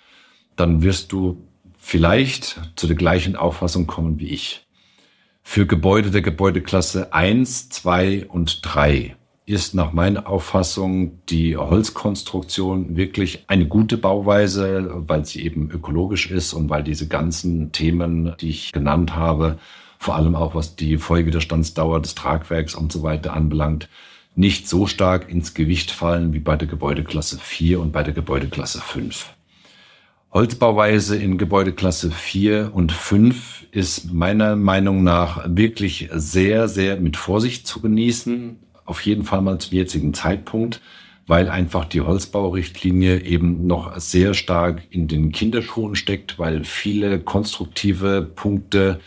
Dann 0.55 0.81
wirst 0.81 1.11
du 1.11 1.37
vielleicht 1.77 2.59
zu 2.75 2.87
der 2.87 2.95
gleichen 2.95 3.35
Auffassung 3.35 3.85
kommen 3.85 4.19
wie 4.19 4.29
ich. 4.29 4.65
Für 5.43 5.67
Gebäude 5.67 6.09
der 6.09 6.23
Gebäudeklasse 6.23 7.13
1, 7.13 7.69
2 7.69 8.25
und 8.25 8.61
3 8.63 9.15
ist 9.45 9.73
nach 9.73 9.91
meiner 9.91 10.27
Auffassung 10.27 11.19
die 11.29 11.57
Holzkonstruktion 11.57 12.95
wirklich 12.95 13.43
eine 13.47 13.67
gute 13.67 13.97
Bauweise, 13.97 15.03
weil 15.07 15.25
sie 15.25 15.43
eben 15.43 15.69
ökologisch 15.69 16.31
ist 16.31 16.53
und 16.53 16.69
weil 16.69 16.83
diese 16.83 17.07
ganzen 17.07 17.71
Themen, 17.71 18.35
die 18.39 18.49
ich 18.49 18.71
genannt 18.71 19.15
habe, 19.15 19.57
vor 19.99 20.15
allem 20.15 20.35
auch 20.35 20.55
was 20.55 20.75
die 20.75 20.97
Folgewiderstandsdauer 20.97 22.01
des 22.01 22.15
Tragwerks 22.15 22.75
und 22.75 22.91
so 22.91 23.03
weiter 23.03 23.33
anbelangt, 23.33 23.89
nicht 24.35 24.67
so 24.67 24.87
stark 24.87 25.29
ins 25.29 25.53
Gewicht 25.53 25.91
fallen 25.91 26.33
wie 26.33 26.39
bei 26.39 26.55
der 26.55 26.67
Gebäudeklasse 26.67 27.37
4 27.37 27.79
und 27.79 27.91
bei 27.91 28.03
der 28.03 28.13
Gebäudeklasse 28.13 28.81
5. 28.81 29.33
Holzbauweise 30.31 31.15
in 31.15 31.37
Gebäudeklasse 31.37 32.09
4 32.09 32.71
und 32.73 32.91
5 32.91 33.67
ist 33.71 34.11
meiner 34.11 34.55
Meinung 34.55 35.03
nach 35.03 35.43
wirklich 35.47 36.09
sehr, 36.11 36.67
sehr 36.67 36.99
mit 36.99 37.17
Vorsicht 37.17 37.67
zu 37.67 37.81
genießen. 37.81 38.57
Auf 38.85 39.01
jeden 39.01 39.23
Fall 39.23 39.41
mal 39.41 39.59
zum 39.59 39.77
jetzigen 39.77 40.13
Zeitpunkt, 40.13 40.81
weil 41.27 41.49
einfach 41.49 41.85
die 41.85 42.01
Holzbaurichtlinie 42.01 43.21
eben 43.21 43.65
noch 43.65 43.97
sehr 43.97 44.33
stark 44.33 44.83
in 44.89 45.07
den 45.07 45.31
Kinderschuhen 45.31 45.95
steckt, 45.95 46.37
weil 46.37 46.63
viele 46.63 47.19
konstruktive 47.19 48.21
Punkte 48.21 48.99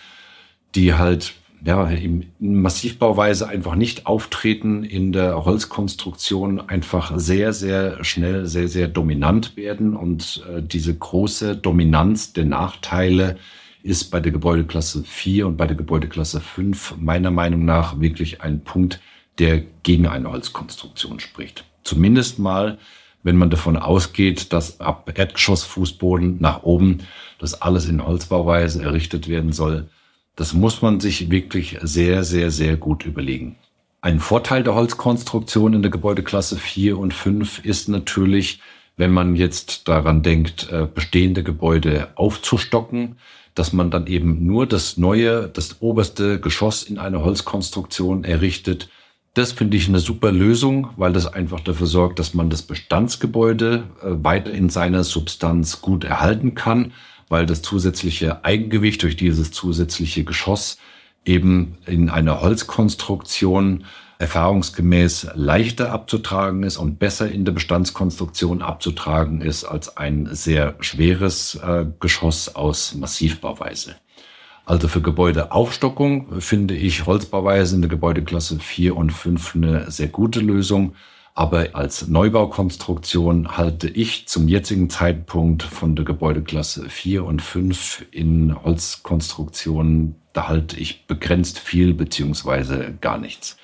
die 0.77 0.95
halt 0.95 1.35
ja, 1.65 1.89
in 1.89 2.27
Massivbauweise 2.39 3.49
einfach 3.49 3.75
nicht 3.75 4.07
auftreten, 4.07 4.85
in 4.85 5.13
der 5.13 5.45
Holzkonstruktion 5.45 6.61
einfach 6.61 7.19
sehr, 7.19 7.53
sehr 7.53 8.05
schnell, 8.05 8.47
sehr, 8.47 8.69
sehr 8.69 8.87
dominant 8.87 9.57
werden. 9.57 9.97
Und 9.97 10.45
äh, 10.49 10.63
diese 10.63 10.95
große 10.95 11.57
Dominanz 11.57 12.35
der 12.35 12.45
Nachteile 12.45 13.39
ist 13.83 14.11
bei 14.11 14.21
der 14.21 14.33
Gebäudeklasse 14.33 15.03
4 15.03 15.47
und 15.47 15.57
bei 15.57 15.67
der 15.67 15.77
Gebäudeklasse 15.77 16.41
5 16.41 16.97
meiner 17.01 17.31
Meinung 17.31 17.65
nach 17.65 18.01
wirklich 18.01 18.43
ein 18.43 18.61
Punkt, 18.61 19.01
der 19.39 19.63
gegen 19.83 20.07
eine 20.07 20.31
Holzkonstruktion 20.31 21.21
spricht. 21.21 21.65
Zumindest 21.85 22.39
mal, 22.39 22.79
wenn 23.23 23.37
man 23.37 23.51
davon 23.51 23.77
ausgeht, 23.77 24.53
dass 24.53 24.81
ab 24.81 25.13
Erdgeschossfußboden 25.15 26.39
nach 26.41 26.63
oben 26.63 26.99
das 27.39 27.61
alles 27.61 27.87
in 27.87 28.05
Holzbauweise 28.05 28.83
errichtet 28.83 29.29
werden 29.29 29.53
soll 29.53 29.89
das 30.37 30.53
muss 30.53 30.83
man 30.83 31.01
sich 31.01 31.31
wirklich 31.31 31.79
sehr, 31.83 32.23
sehr, 32.23 32.51
sehr 32.51 32.77
gut 32.77 33.05
überlegen. 33.05 33.57
Ein 34.03 34.21
Vorteil 34.21 34.63
der 34.63 34.75
Holzkonstruktion 34.75 35.73
in 35.73 35.83
der 35.83 35.91
Gebäudeklasse 35.91 36.57
4 36.57 36.99
und 36.99 37.13
5 37.13 37.65
ist 37.65 37.89
natürlich, 37.89 38.61
wenn 38.99 39.11
man 39.11 39.35
jetzt 39.35 39.89
daran 39.89 40.23
denkt, 40.23 40.71
äh, 40.71 40.87
bestehende 40.87 41.43
Gebäude 41.43 42.09
aufzustocken, 42.15 43.17
dass 43.55 43.73
man 43.73 43.91
dann 43.91 44.07
eben 44.07 44.47
nur 44.47 44.67
das 44.67 44.99
neue, 44.99 45.49
das 45.49 45.81
oberste 45.81 46.39
Geschoss 46.39 46.83
in 46.83 46.99
einer 46.99 47.25
Holzkonstruktion 47.25 48.23
errichtet. 48.23 48.91
Das 49.37 49.53
finde 49.53 49.77
ich 49.77 49.87
eine 49.87 50.01
super 50.01 50.33
Lösung, 50.33 50.89
weil 50.97 51.13
das 51.13 51.27
einfach 51.27 51.61
dafür 51.61 51.87
sorgt, 51.87 52.19
dass 52.19 52.35
man 52.35 52.51
das 52.51 52.63
Bestandsgebäude 52.63 53.85
äh, 54.03 54.25
weiter 54.25 54.51
in 54.51 54.69
seiner 54.69 55.05
Substanz 55.05 55.81
gut 55.81 56.05
erhalten 56.05 56.55
kann 56.55 56.93
weil 57.29 57.47
das 57.47 57.63
zusätzliche 57.63 58.45
Eigengewicht 58.45 59.03
durch 59.03 59.17
dieses 59.17 59.51
zusätzliche 59.51 60.25
Geschoss 60.25 60.79
eben 61.25 61.79
in 61.87 62.09
einer 62.09 62.41
Holzkonstruktion 62.41 63.85
erfahrungsgemäß 64.19 65.29
leichter 65.35 65.93
abzutragen 65.93 66.63
ist 66.63 66.79
und 66.79 66.99
besser 66.99 67.31
in 67.31 67.45
der 67.45 67.53
Bestandskonstruktion 67.53 68.63
abzutragen 68.63 69.43
ist 69.43 69.65
als 69.65 69.97
ein 69.97 70.29
sehr 70.33 70.77
schweres 70.81 71.57
äh, 71.57 71.85
Geschoss 72.01 72.55
aus 72.55 72.95
Massivbauweise. 72.95 73.97
Also 74.67 74.89
für 74.89 75.01
Gebäudeaufstockung 75.01 76.41
finde 76.41 76.75
ich 76.75 77.07
Holzbauweise 77.07 77.77
in 77.77 77.83
der 77.83 77.89
Gebäudeklasse 77.89 78.59
4 78.59 78.97
und 78.97 79.13
5 79.13 79.55
eine 79.55 79.91
sehr 79.93 80.09
gute 80.09 80.41
Lösung. 80.41 80.97
Aber 81.35 81.69
als 81.75 82.09
Neubaukonstruktion 82.09 83.57
halte 83.57 83.89
ich 83.89 84.27
zum 84.27 84.49
jetzigen 84.49 84.91
Zeitpunkt 84.91 85.63
von 85.63 85.95
der 85.95 86.05
Gebäudeklasse 86.05 86.91
4 86.91 87.25
und 87.25 87.43
5 87.43 88.07
in 88.11 88.61
Holzkonstruktionen, 88.65 90.17
da 90.33 90.49
halte 90.49 90.81
ich 90.81 91.07
begrenzt 91.07 91.61
viel 91.61 91.95
beziehungsweise 91.95 92.95
gar 93.01 93.19
nichts. 93.19 93.57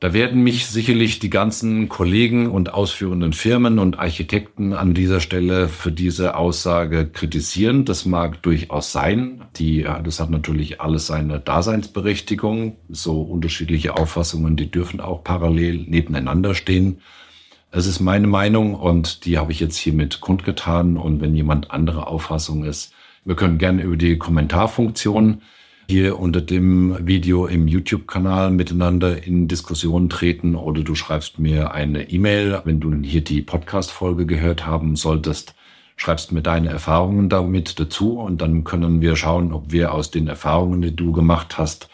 Da 0.00 0.14
werden 0.14 0.42
mich 0.42 0.66
sicherlich 0.66 1.18
die 1.18 1.28
ganzen 1.28 1.90
Kollegen 1.90 2.50
und 2.50 2.72
ausführenden 2.72 3.34
Firmen 3.34 3.78
und 3.78 3.98
Architekten 3.98 4.72
an 4.72 4.94
dieser 4.94 5.20
Stelle 5.20 5.68
für 5.68 5.92
diese 5.92 6.36
Aussage 6.36 7.06
kritisieren. 7.06 7.84
Das 7.84 8.06
mag 8.06 8.42
durchaus 8.42 8.92
sein. 8.92 9.42
Die, 9.56 9.86
das 10.02 10.18
hat 10.18 10.30
natürlich 10.30 10.80
alles 10.80 11.06
seine 11.06 11.38
Daseinsberechtigung. 11.38 12.78
So 12.88 13.20
unterschiedliche 13.20 13.98
Auffassungen, 13.98 14.56
die 14.56 14.70
dürfen 14.70 15.00
auch 15.00 15.22
parallel 15.22 15.84
nebeneinander 15.86 16.54
stehen. 16.54 17.02
Es 17.70 17.86
ist 17.86 18.00
meine 18.00 18.26
Meinung 18.26 18.74
und 18.74 19.26
die 19.26 19.36
habe 19.36 19.52
ich 19.52 19.60
jetzt 19.60 19.76
hiermit 19.76 20.22
kundgetan. 20.22 20.96
Und 20.96 21.20
wenn 21.20 21.34
jemand 21.34 21.72
andere 21.72 22.06
Auffassung 22.06 22.64
ist, 22.64 22.94
wir 23.26 23.36
können 23.36 23.58
gerne 23.58 23.82
über 23.82 23.98
die 23.98 24.16
Kommentarfunktion 24.16 25.42
hier 25.90 26.20
unter 26.20 26.40
dem 26.40 27.04
Video 27.04 27.48
im 27.48 27.66
YouTube-Kanal 27.66 28.52
miteinander 28.52 29.26
in 29.26 29.48
Diskussion 29.48 30.08
treten 30.08 30.54
oder 30.54 30.84
du 30.84 30.94
schreibst 30.94 31.40
mir 31.40 31.74
eine 31.74 32.10
E-Mail, 32.10 32.62
wenn 32.64 32.78
du 32.78 32.94
hier 33.02 33.24
die 33.24 33.42
Podcast-Folge 33.42 34.24
gehört 34.24 34.64
haben 34.64 34.94
solltest, 34.94 35.56
schreibst 35.96 36.30
mir 36.30 36.42
deine 36.42 36.68
Erfahrungen 36.68 37.28
damit 37.28 37.80
dazu 37.80 38.20
und 38.20 38.40
dann 38.40 38.62
können 38.62 39.00
wir 39.00 39.16
schauen, 39.16 39.52
ob 39.52 39.72
wir 39.72 39.92
aus 39.92 40.12
den 40.12 40.28
Erfahrungen, 40.28 40.80
die 40.80 40.94
du 40.94 41.10
gemacht 41.10 41.58
hast, 41.58 41.88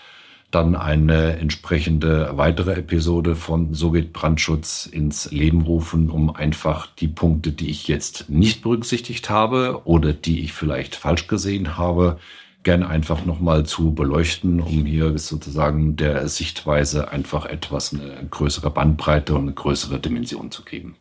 dann 0.51 0.77
eine 0.77 1.39
entsprechende 1.39 2.33
weitere 2.35 2.75
Episode 2.75 3.35
von 3.35 3.73
So 3.73 3.93
geht 3.93 4.13
Brandschutz 4.13 4.85
ins 4.85 5.31
Leben 5.31 5.63
rufen, 5.63 6.11
um 6.11 6.29
einfach 6.37 6.87
die 6.99 7.09
Punkte, 7.09 7.51
die 7.51 7.71
ich 7.71 7.89
jetzt 7.89 8.29
nicht 8.29 8.63
berücksichtigt 8.63 9.31
habe 9.31 9.81
oder 9.87 10.13
die 10.13 10.45
ich 10.45 10.53
vielleicht 10.53 10.97
falsch 10.97 11.29
gesehen 11.29 11.79
habe, 11.79 12.19
gerne 12.67 12.89
einfach 12.89 13.25
nochmal 13.25 13.65
zu 13.65 13.95
beleuchten, 13.95 14.61
um 14.61 14.85
hier 14.85 15.17
sozusagen 15.19 15.95
der 15.95 16.29
Sichtweise 16.29 17.13
einfach 17.13 17.47
etwas 17.47 17.95
eine 17.95 18.27
größere 18.29 18.71
Bandbreite 18.71 19.35
und 19.35 19.43
eine 19.43 19.53
größere 19.53 20.01
Dimension 20.01 20.51
zu 20.51 20.65
geben. 20.65 20.97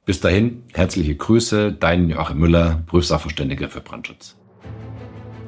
Bis 0.04 0.20
dahin, 0.20 0.64
herzliche 0.74 1.16
Grüße, 1.16 1.72
dein 1.72 2.10
Joachim 2.10 2.38
Müller, 2.38 2.82
Prüfsachverständiger 2.86 3.70
für 3.70 3.80
Brandschutz. 3.80 4.36